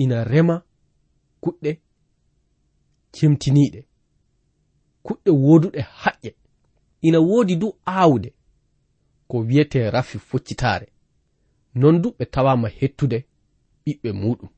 ina 0.01 0.23
rema 0.23 0.55
kuɗɗe 1.43 1.71
cemtiniɗe 3.13 3.79
kuɗɗe 5.05 5.31
woduɗe 5.45 5.81
haƴƴe. 6.01 6.31
Ina 7.01 7.19
woodi 7.19 7.55
du 7.55 7.67
aawde 7.85 8.33
ko 9.27 9.37
wiyete 9.37 9.89
rafi 9.91 10.17
foccitare 10.19 10.87
non 11.75 12.01
du 12.01 12.09
ɓe 12.17 12.25
tawama 12.25 12.67
hettude 12.69 13.25
ɓiɓɓe 13.85 14.09
muɗum 14.21 14.49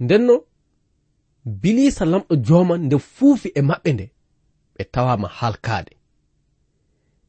ndenno 0.00 0.34
bilisa 1.44 2.04
lamɗo 2.04 2.34
joman 2.46 2.80
nde 2.86 2.98
fuufi 2.98 3.48
e 3.54 3.60
maɓɓe 3.68 3.90
nde 3.92 4.06
ɓe 4.74 4.84
tawama 4.92 5.28
halkade 5.28 5.96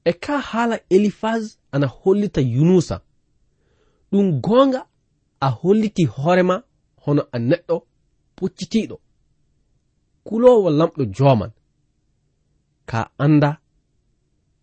e 0.03 0.13
ka 0.13 0.39
haala 0.39 0.79
elifas 0.89 1.43
ana 1.71 1.87
hollita 1.87 2.41
yunusa 2.41 3.01
ɗum 4.11 4.27
gonga 4.41 4.81
a 5.39 5.47
holliti 5.59 6.03
hoorema 6.05 6.55
hono 7.03 7.21
a 7.31 7.37
neɗɗo 7.49 7.75
puccitiiɗo. 8.35 8.95
Kulowo 10.25 10.69
lamɗo 10.69 11.03
joman 11.15 11.51
ka 12.89 12.99
anda 13.23 13.49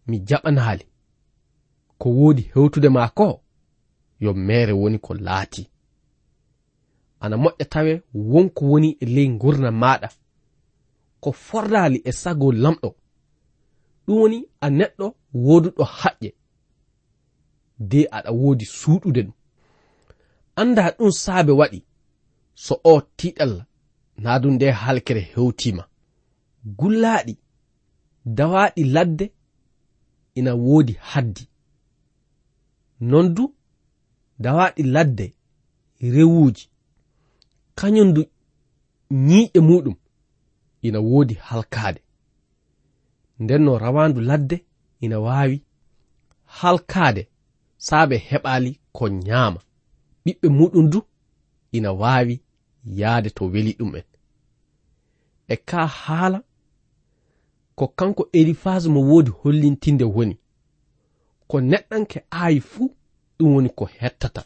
mi 0.09 0.17
jaɓanali 0.29 0.85
ko 2.01 2.07
woodi 2.19 2.43
hewtude 2.53 2.89
ma 2.97 3.03
ko 3.19 3.27
yo 4.21 4.31
mere 4.35 4.73
woni 4.81 4.99
ko 5.07 5.15
laati. 5.27 5.63
Ana 7.21 7.37
moƴƴa 7.37 7.65
tawe 7.73 7.93
wonko 8.15 8.63
woni 8.71 8.89
e 9.01 9.07
ley 9.15 9.29
gurna 9.41 9.71
maɗa 9.83 10.09
ko 11.23 11.33
fordali 11.33 11.99
e 12.05 12.13
sago 12.13 12.53
lamɗo. 12.53 12.89
Ɗum 14.07 14.19
woni 14.21 14.39
a 14.61 14.67
neɗɗo 14.79 15.07
woduɗo 15.45 15.85
haƴƴe. 15.99 16.31
de 17.79 18.01
aɗa 18.17 18.31
woodi 18.33 18.65
suuɗude 18.65 19.23
ɗum. 19.27 19.33
Anda 20.61 20.83
ɗum 20.99 21.11
saabe 21.23 21.53
waɗi 21.61 21.79
so 22.55 22.75
o 22.85 23.01
tiɗal 23.19 23.53
naa 24.23 24.39
ɗum 24.43 24.55
nde 24.55 24.67
halkere 24.83 25.21
hewtima 25.33 25.85
gullaaɗi 26.79 27.35
dawaɗi 28.37 28.83
ladde 28.95 29.27
ina 30.39 30.53
woodi 30.55 30.93
haddi. 31.11 31.45
Non 33.01 33.27
du 33.35 33.45
dawaɗi 34.39 34.83
ladde 34.95 35.27
rewuji 36.01 36.65
kañum 37.79 38.13
du 38.15 38.23
ñiiƴe 39.11 39.61
muɗum 39.69 39.97
ina 40.83 41.01
woodi 41.01 41.35
halkaade 41.35 42.01
nden 43.41 43.63
no 43.65 43.79
rawandu 43.79 44.21
ladde 44.21 44.57
ina 45.01 45.17
waawi 45.21 45.63
halkaade 46.59 47.23
saa 47.79 48.07
ɓe 48.07 48.17
heɓaali 48.29 48.71
ko 48.93 49.09
nyaama. 49.09 49.61
Ɓiɓɓe 50.25 50.49
muɗum 50.59 50.87
du 50.93 51.01
ina 51.77 51.93
waawi 51.93 52.35
yahde 52.99 53.31
to 53.31 53.45
weli 53.53 53.73
ɗum'en 53.79 54.05
e 55.49 55.57
ka 55.69 55.87
haala 55.87 56.39
ko 57.79 57.85
kanko 57.99 58.29
elifas 58.33 58.87
mo 58.87 59.01
woodi 59.09 59.31
hollintinde 59.41 60.05
woni 60.05 60.37
ko 61.51 61.57
neɗɗanke 61.61 62.19
aayi 62.33 62.61
fuu 62.61 62.87
ɗum 63.39 63.55
woni 63.55 63.69
ko 63.79 63.85
hettata. 63.85 64.43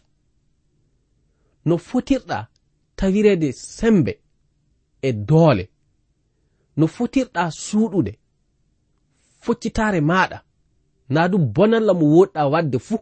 No 1.65 1.75
fotirɗa 1.79 2.39
tawireede 2.97 3.53
sembe 3.53 4.13
e 5.03 5.13
doole 5.13 5.65
no 6.77 6.87
fotirɗa 6.87 7.51
suuɗude 7.51 8.13
foccitaare 9.45 10.01
maaɗa 10.01 10.39
naa 11.09 11.29
ɗum 11.31 11.45
bonalla 11.55 11.93
mo 11.95 12.07
woɗɗa 12.17 12.43
waɗde 12.53 12.79
fuu. 12.79 12.99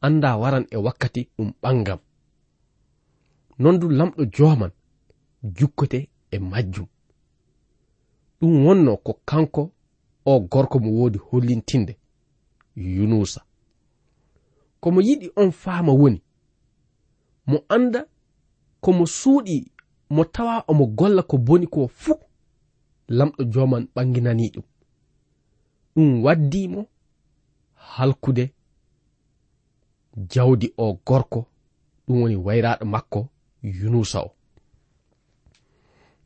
anda 0.00 0.36
waran 0.36 0.66
e 0.70 0.76
wakkati 0.76 1.28
ɗum 1.36 1.52
ɓangam 1.62 1.98
non 3.58 3.78
du 3.78 3.88
lamɗo 3.88 4.24
joman 4.32 4.70
jukkote 5.42 6.08
e 6.30 6.38
majjum. 6.38 6.86
Ɗum 8.40 8.64
wonno 8.66 8.96
ko 8.96 9.12
kanko 9.24 9.72
o 10.24 10.40
gorko 10.40 10.78
mo 10.78 10.90
wodi 10.90 11.18
hollintinde 11.18 11.96
yunusa. 12.76 13.40
Komo 14.80 15.00
yiɗi 15.00 15.30
on 15.36 15.50
faama 15.52 15.92
woni 15.92 16.22
mo 17.46 17.58
anda 17.68 18.06
komo 18.80 19.06
suuɗi 19.06 19.72
mo 20.10 20.24
tawa 20.24 20.64
omo 20.68 20.86
golla 20.86 21.22
ko 21.22 21.38
boni 21.38 21.66
ko 21.66 21.88
fuu 21.88 22.20
lamɗo 23.08 23.44
joman 23.52 23.88
ɓanginani 23.94 24.50
ɗum. 24.54 24.64
Ɗum 25.94 26.22
waddimo 26.24 26.86
halkude 27.74 28.54
jawdi 30.16 30.72
o 30.76 31.00
gorko 31.06 31.46
ɗum 32.06 32.22
woni 32.22 32.36
wayraɗo 32.36 32.84
makko 32.84 33.28
yunusa 33.62 34.20
o. 34.20 34.30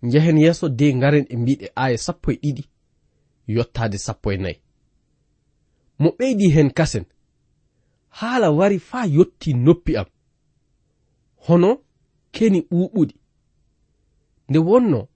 Njehen 0.03 0.39
yeeso 0.39 0.69
de 0.69 0.95
ngaren 0.95 1.27
e 1.29 1.37
mbiɗe 1.37 1.73
aya 1.75 1.99
sappo 1.99 2.31
e 2.33 2.37
ɗiɗi 2.43 2.65
yottaade 3.47 3.99
sappo 3.99 4.33
e 4.33 4.37
nayi. 4.37 4.61
Mo 5.99 6.09
ɓeydi 6.19 6.49
hen 6.55 6.71
kasen 6.71 7.05
haala 8.09 8.51
wari 8.51 8.79
faa 8.79 9.07
yotti 9.07 9.55
noppi 9.55 9.97
am. 9.97 10.07
Hono 11.47 11.71
keni 12.33 12.61
ɓuuɓuɗi. 12.61 13.15
Nde 14.49 14.59
wonno 14.59 15.09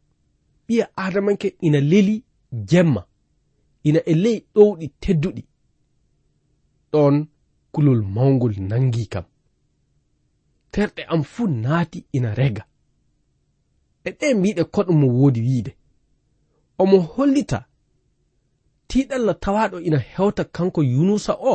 ɓiya 0.66 0.84
adamanke 0.96 1.56
ina 1.60 1.80
leli 1.80 2.24
jemma 2.70 3.02
ina 3.88 4.00
e 4.06 4.14
ley 4.14 4.38
ɗowɗi 4.54 4.86
tedduɗi. 5.00 5.42
Ɗon 6.92 7.14
kulol 7.72 8.02
mawgol 8.02 8.54
nangi 8.70 9.06
kam. 9.12 9.24
Terɗe 10.72 11.02
am 11.12 11.22
fuu 11.22 11.46
naati 11.62 11.98
ina 12.16 12.34
rega. 12.34 12.64
E 14.04 14.10
ɗe 14.18 14.26
mbiɗe 14.38 14.62
koɗo 14.74 14.92
mo 15.00 15.06
woodi 15.18 15.40
wiide. 15.46 15.72
Omo 16.82 16.98
hollita 17.12 17.58
tiɗalla 18.88 19.34
tawaɗo 19.42 19.76
ina 19.88 19.98
hewta 19.98 20.44
kanko 20.44 20.80
yunusa 20.92 21.32
o? 21.52 21.54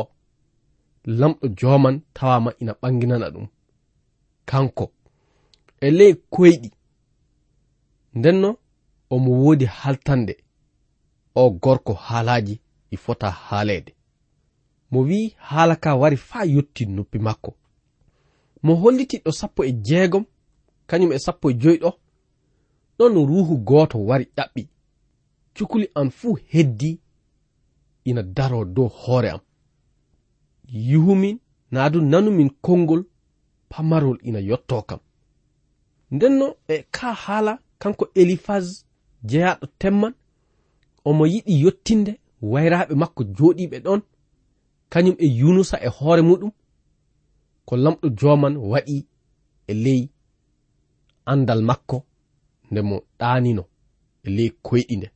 Lamɗo 1.20 1.46
joman 1.60 1.96
tawama 2.16 2.52
ina 2.62 2.74
ɓanginana 2.82 3.28
ɗum. 3.34 3.48
Kanko 4.50 4.86
e 5.86 5.88
ley 5.98 6.14
koyɗi. 6.34 6.70
Ndenno 8.18 8.50
omo 9.14 9.30
woodi 9.44 9.66
haltande. 9.66 10.34
O 11.36 11.50
gorko 11.64 11.94
haalaji 11.94 12.56
ɗi 12.90 12.98
fota 13.04 13.30
haalede 13.46 13.92
mo 14.94 15.00
wi'i 15.10 15.34
haala 15.50 15.76
ka 15.76 15.96
wari 16.02 16.18
faa 16.18 16.46
yotti 16.46 16.86
noppi 16.86 17.20
makko. 17.20 17.52
Mo 18.64 18.74
hollitiɗɗo 18.82 19.32
sappo 19.40 19.62
e 19.66 19.72
jeegom 19.88 20.26
kañum 20.90 21.12
e 21.12 21.20
sappo 21.26 21.46
e 21.52 21.54
joyi 21.62 21.78
ɗo 21.84 21.92
ɗon 22.98 23.14
ruuhu 23.30 23.56
gooto 23.68 23.98
wari 24.10 24.26
ƴaɓɓi 24.38 24.62
cukuli 25.56 25.88
an 25.96 26.10
fuu 26.18 26.38
heddi 26.52 27.00
ina 28.06 28.24
daro 28.24 28.66
dow 28.66 28.88
hoore 29.00 29.30
am. 29.30 29.40
Yuhumin 30.90 31.38
naa 31.72 31.90
du 31.90 32.02
nanumin 32.02 32.50
konngol 32.62 33.04
pamarol 33.70 34.18
ina 34.24 34.40
yotto 34.40 34.82
kam. 34.82 35.00
Ndenno 36.12 36.56
e 36.68 36.86
ka 36.92 37.14
haala 37.14 37.54
kanko 37.82 38.06
elifas 38.16 38.86
jeyaɗo 39.30 39.66
temman 39.80 40.14
omo 41.06 41.24
yiɗi 41.34 41.54
yottinde 41.64 42.14
wayraaɓe 42.42 42.94
makko 42.96 43.24
jooɗiiɓe 43.38 43.78
ɗon 43.86 44.02
kañum 44.94 45.16
e 45.26 45.28
yunusa 45.40 45.76
e 45.88 45.90
hoore 45.98 46.22
muɗum 46.30 46.52
ko 47.68 47.74
lamɗo 47.84 48.08
joman 48.20 48.56
waɗi 48.72 48.98
e 49.68 49.74
ley 49.84 50.02
andal 51.32 51.62
makko 51.70 51.98
nde 52.72 52.82
mo 52.90 52.96
ɗanino 53.20 53.64
e 54.26 54.30
ley 54.38 54.50
koyɗi 54.66 54.96
nde 54.98 55.08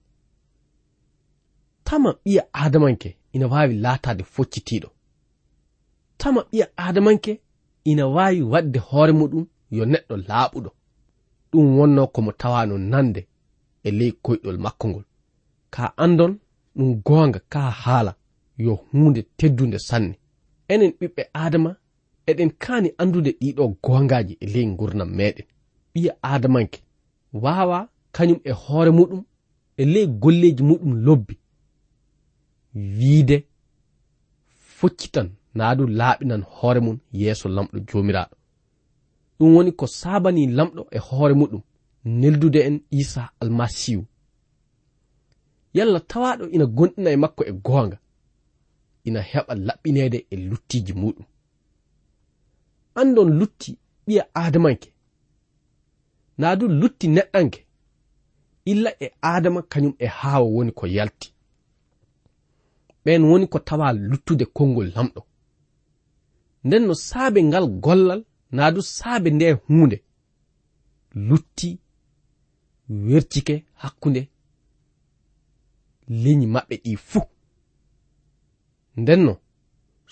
tama 1.87 2.09
ɓiya 2.23 2.43
adamanke 2.63 3.09
ina 3.35 3.45
wawi 3.53 3.73
latade 3.83 4.23
foccitiɗo 4.33 4.89
tama 6.17 6.41
ɓiya 6.49 6.65
adamanke 6.85 7.31
ina 7.91 8.03
wawi 8.15 8.41
wadde 8.51 8.79
hoore 8.87 9.13
muɗum 9.19 9.45
yo 9.77 9.83
neɗɗo 9.91 10.15
laaɓuɗo. 10.27 10.69
Ɗum 11.51 11.65
wonno 11.77 12.07
komo 12.13 12.31
tawano 12.41 12.75
nande 12.91 13.21
e 13.87 13.89
ley 13.99 14.11
koyɗol 14.25 14.57
makko 14.65 14.85
ngol. 14.89 15.05
Ka 15.73 15.83
andon 16.03 16.33
ɗum 16.75 16.89
gonga 17.05 17.39
ka 17.51 17.61
haala. 17.83 18.11
yo 18.58 18.74
hunde 18.91 19.22
teddunde 19.38 19.80
sanne. 19.80 20.15
Enen 20.67 20.91
ɓiɓɓe 21.00 21.24
adama 21.34 21.72
eɗen 22.30 22.52
kaani 22.63 22.89
andude 23.02 23.32
ɗiɗo 23.39 23.63
gongaji 23.84 24.34
e 24.43 24.46
ley 24.54 24.65
gurdam 24.78 25.10
meɗen 25.17 25.46
ɓiya 25.93 26.12
adamanke 26.34 26.80
wawa 27.43 27.80
kañum 28.15 28.39
e 28.43 28.52
hoore 28.52 28.91
muɗum 28.98 29.22
e 29.78 29.84
ley 29.93 30.08
golleji 30.22 30.63
muɗum 30.70 30.91
lobbi. 31.06 31.36
Wiide 32.98 33.38
foccitan 34.78 35.28
naadu 35.58 35.84
laaɓinan 36.00 36.43
hoore 36.56 36.80
mum 36.86 36.98
yeeso 37.20 37.48
lamɗo 37.56 37.78
jomiraɗo 37.89 38.36
ɗum 39.38 39.50
woni 39.56 39.72
ko 39.80 39.86
sabani 40.00 40.41
lamɗo 40.58 40.82
e 40.91 41.00
hoore 41.08 41.34
muɗum 41.41 41.62
neldude 42.20 42.60
en 42.67 42.78
isa 42.91 43.22
almasihu 43.41 44.04
yalla 45.74 46.00
tawaɗo 46.00 46.46
ina 46.56 46.65
gonɗina 46.65 47.10
e 47.12 47.17
makko 47.24 47.43
e 47.52 47.52
goonga. 47.65 47.98
ina 49.08 49.22
heɓa 49.32 49.54
laɓɓinede 49.67 50.20
e 50.34 50.36
luttiji 50.50 50.93
muɗum. 51.02 51.26
Andon 53.00 53.30
lutti 53.39 53.72
ɓiya 54.06 54.24
adamanke 54.43 54.89
na 56.39 56.48
du 56.60 56.65
lutti 56.80 57.06
neɗɗanke 57.15 57.60
illa 58.72 58.91
e 59.06 59.08
adama 59.34 59.62
kañum 59.72 59.93
e 60.00 60.08
haawa 60.20 60.48
woni 60.56 60.72
ko 60.80 60.86
yalti. 60.98 61.28
Ɓen 63.04 63.22
woni 63.30 63.46
ko 63.52 63.58
tawa 63.67 63.88
luttude 64.10 64.46
konngol 64.56 64.89
lamɗo. 64.96 65.22
Nden 66.65 66.84
no 66.88 66.93
saabe 67.08 67.39
ngal 67.50 67.65
gollal 67.84 68.22
na 68.56 68.72
du 68.74 68.82
saabe 68.98 69.30
nde 69.32 69.48
hunde 69.65 69.98
lutti 71.28 71.70
wertike 73.08 73.56
hakkunde 73.82 74.22
leñi 76.24 76.46
maɓɓe 76.54 76.76
ɗi 76.84 76.93
fuu. 77.10 77.26
ndenno 78.97 79.33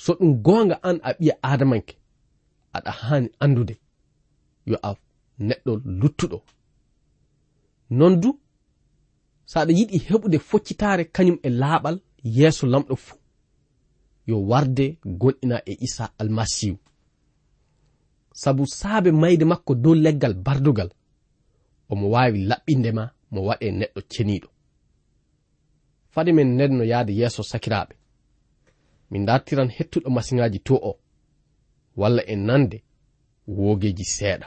so 0.04 0.12
ɗum 0.19 0.32
goonga 0.45 0.76
an 0.88 0.98
a 1.08 1.10
ɓiya 1.17 1.34
adamanke 1.52 1.95
aɗa 2.76 2.91
haani 3.02 3.30
andude 3.43 3.76
yo 4.69 4.78
a 4.88 4.89
neɗɗo 5.48 5.71
luttuɗo. 6.00 6.38
Non 7.98 8.13
du 8.21 8.30
so 9.50 9.56
aɗa 9.60 9.71
yiɗi 9.80 9.98
heɓude 10.08 10.38
foccitaare 10.50 11.04
kañum 11.15 11.38
e 11.43 11.50
laaɓal 11.62 11.95
yeeso 12.38 12.65
lamɗo 12.74 12.95
fuu 13.06 13.17
yo 14.30 14.36
warde 14.50 14.86
gonɗina 15.21 15.58
e 15.65 15.74
isa 15.86 16.06
almasihu 16.21 16.78
sabu 18.41 18.63
saabe 18.80 19.10
mayde 19.21 19.45
makko 19.52 19.76
dow 19.84 19.95
leggal 20.04 20.34
bardugal 20.45 20.89
omo 21.91 22.06
waawi 22.13 22.39
laɓɓindema 22.50 23.04
mo 23.32 23.39
waɗe 23.48 23.67
neɗɗo 23.80 24.02
ceniiɗo. 24.12 24.50
Fade 26.13 26.32
men 26.34 26.50
ndenno 26.56 26.84
yahde 26.91 27.12
yeeso 27.19 27.43
sakiraaɓe. 27.52 27.93
min 29.12 29.26
dartiran 29.26 29.70
hettuɗo 29.70 30.10
masiŋaji 30.10 30.60
to 30.68 30.76
o 30.76 30.91
walla 32.00 32.22
e 32.28 32.36
nande 32.36 32.78
wogeji 33.48 34.06
seeɗa. 34.15 34.46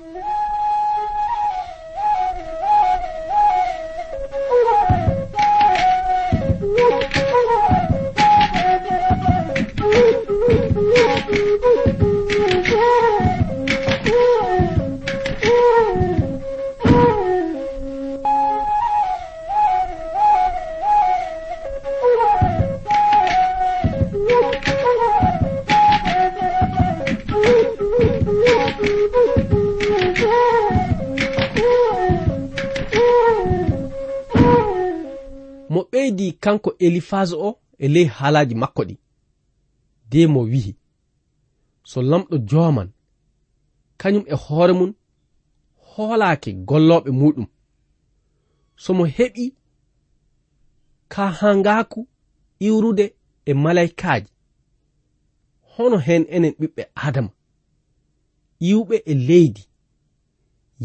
kanko 36.48 36.74
elifas 36.78 37.32
o 37.32 37.60
e 37.78 37.88
ley 37.88 38.04
haalaji 38.04 38.54
makko 38.54 38.82
ɗi. 38.88 38.96
De 40.10 40.26
mo 40.26 40.40
wi'i 40.52 40.72
so 41.90 41.98
lamɗo 42.10 42.36
joman 42.50 42.88
kañum 44.00 44.24
e 44.26 44.34
hoore 44.44 44.72
mum 44.78 44.92
hoolaake 45.90 46.50
gollooɓe 46.68 47.10
muɗum. 47.20 47.46
Somo 48.82 49.04
heɓi 49.16 49.44
ka 51.12 51.24
hangaku 51.40 52.00
iwrude 52.66 53.06
e 53.44 53.52
malaikaji 53.62 54.30
hono 55.72 55.96
hen 56.06 56.22
enen 56.34 56.54
ɓiɓɓe 56.60 56.82
adama. 57.06 57.30
Iwɓe 58.70 58.96
e 59.10 59.14
leydi. 59.28 59.62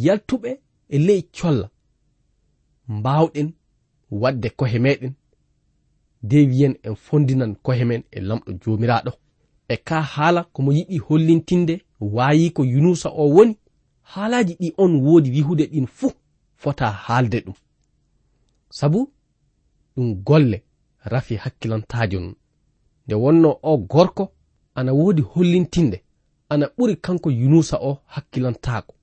Yaltuɓe 0.05 0.49
e 0.89 0.97
ley 1.07 1.21
colla. 1.35 1.67
Mbawɗen 2.95 3.47
wadde 4.21 4.49
kohe 4.59 4.79
meɗen 4.85 5.13
de 6.23 6.37
wiyen 6.49 6.75
en 6.83 6.95
fondinan 6.95 7.55
kohe 7.55 7.85
men 7.85 8.03
e 8.11 8.19
lamɗo 8.21 8.51
jomiraɗo. 8.61 9.11
E 9.67 9.75
ka 9.77 10.01
haala 10.01 10.43
komo 10.53 10.71
yiɗi 10.71 10.97
hollintinde 11.07 11.81
wayi 11.99 12.51
ko 12.51 12.63
yunusa 12.65 13.09
o 13.09 13.29
woni 13.35 13.57
haalaji 14.01 14.53
ɗi 14.59 14.73
on 14.77 14.93
woodi 15.05 15.29
wihude 15.31 15.65
ɗin 15.71 15.87
fuu 15.87 16.11
fota 16.55 16.89
haalde 16.91 17.39
ɗum. 17.45 17.53
Sabu 18.69 19.09
ɗum 19.95 20.15
golle 20.23 20.63
rafi 21.03 21.35
hakkilantajo 21.35 22.19
nun 22.19 22.35
nde 23.05 23.15
wonno 23.15 23.59
o 23.63 23.77
gorko 23.77 24.31
ana 24.75 24.93
woodi 24.93 25.21
hollintinde 25.21 26.03
ana 26.49 26.65
ɓuri 26.77 26.95
kanko 26.95 27.31
yunusa 27.31 27.77
o 27.81 27.97
hakkilantaako. 28.05 28.93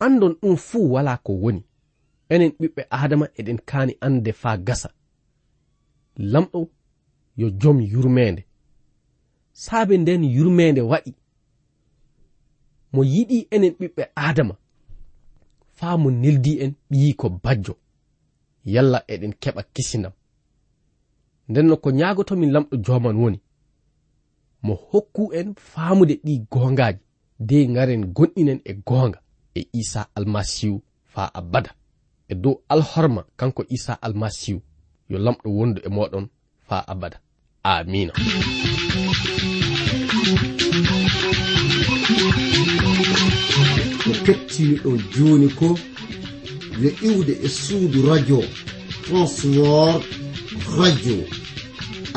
Andon 0.00 0.32
ɗum 0.42 0.56
fuu 0.56 0.92
wala 0.92 1.16
ko 1.16 1.32
woni. 1.32 1.62
Enen 2.28 2.52
ɓiɓɓe 2.60 2.82
adama 2.90 3.26
eɗen 3.38 3.58
kaani 3.68 3.96
ande 4.00 4.32
faa 4.32 4.56
gasa. 4.56 4.90
lamɗo 6.16 6.68
yo 7.36 7.50
jom 7.60 7.80
yurmeende. 7.80 8.44
Saabe 9.52 9.96
nden 9.98 10.24
yurmeende 10.24 10.80
waɗi. 10.80 11.14
Mo 12.92 13.02
yiɗi 13.04 13.46
enen 13.50 13.72
ɓiɓɓe 13.78 14.02
adama 14.14 14.54
faa 15.78 15.96
mo 15.96 16.10
neldi 16.10 16.52
en 16.64 16.72
ɓiyi 16.90 17.14
ko 17.20 17.28
bajjo. 17.44 17.74
Yalla 18.64 18.98
eɗen 19.12 19.32
keɓa 19.42 19.62
kisinam 19.74 20.12
ndenno 21.48 21.76
ko 21.76 21.88
ñaagotomin 21.98 22.52
lamɗo 22.54 22.76
joman 22.84 23.16
woni 23.22 23.38
mo 24.62 24.74
hokku 24.90 25.22
en 25.38 25.48
faamude 25.70 26.14
ɗi 26.24 26.34
goongaaji 26.52 27.00
de 27.48 27.56
ngaren 27.68 28.02
gonɗinen 28.16 28.60
e 28.64 28.72
goonga 28.86 29.18
e 29.54 29.66
isa 29.80 30.08
almasihu 30.16 30.82
faa 31.12 31.30
abada. 31.34 31.70
E 32.28 32.34
dow 32.34 32.54
alhorma 32.68 33.22
kanko 33.36 33.62
isa 33.68 33.92
almasihu 34.02 34.60
yo 35.12 35.18
lamɗo 35.24 35.48
wondu 35.58 35.80
e 35.86 35.88
moɗon 35.96 36.24
faa 36.68 36.84
abada. 36.92 37.18
Amina. 37.70 38.12
Ko 44.02 44.10
kettiniɗo 44.24 44.90
joni 45.12 45.48
ko 45.58 45.68
yo 46.82 46.90
iwde 47.08 47.34
e 47.46 47.48
suudu 47.60 47.98
radio 48.10 48.38
transword 49.04 50.02
radio. 50.78 51.18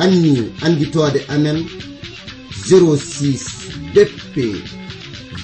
Anni 0.03 0.33
anditode 0.65 1.19
amen 1.33 1.59
06 2.67 3.43
bp 3.93 4.35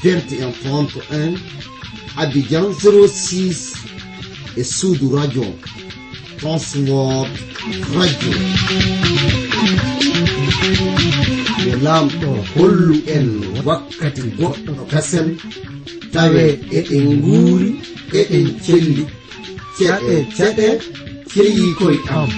2131 0.03 1.37
abidjan 2.21 2.67
06 2.73 3.75
e 4.55 4.63
suudu 4.63 5.15
radio. 5.17 5.45
transport 6.41 7.29
radio. 7.95 8.33
Yo 11.65 11.73
lamɗo 11.85 12.29
hollu 12.55 12.95
en 13.15 13.27
wakkati 13.67 14.21
goɗɗo 14.37 14.73
kasen 14.91 15.27
tawe 16.13 16.43
eɗen 16.77 17.05
nguuri 17.21 17.69
eɗen 18.19 18.47
celli 18.65 19.03
ceɗe 19.77 20.15
ceɗe 20.37 20.67
ceyi 21.31 21.65
koye 21.79 21.99
am. 22.19 22.29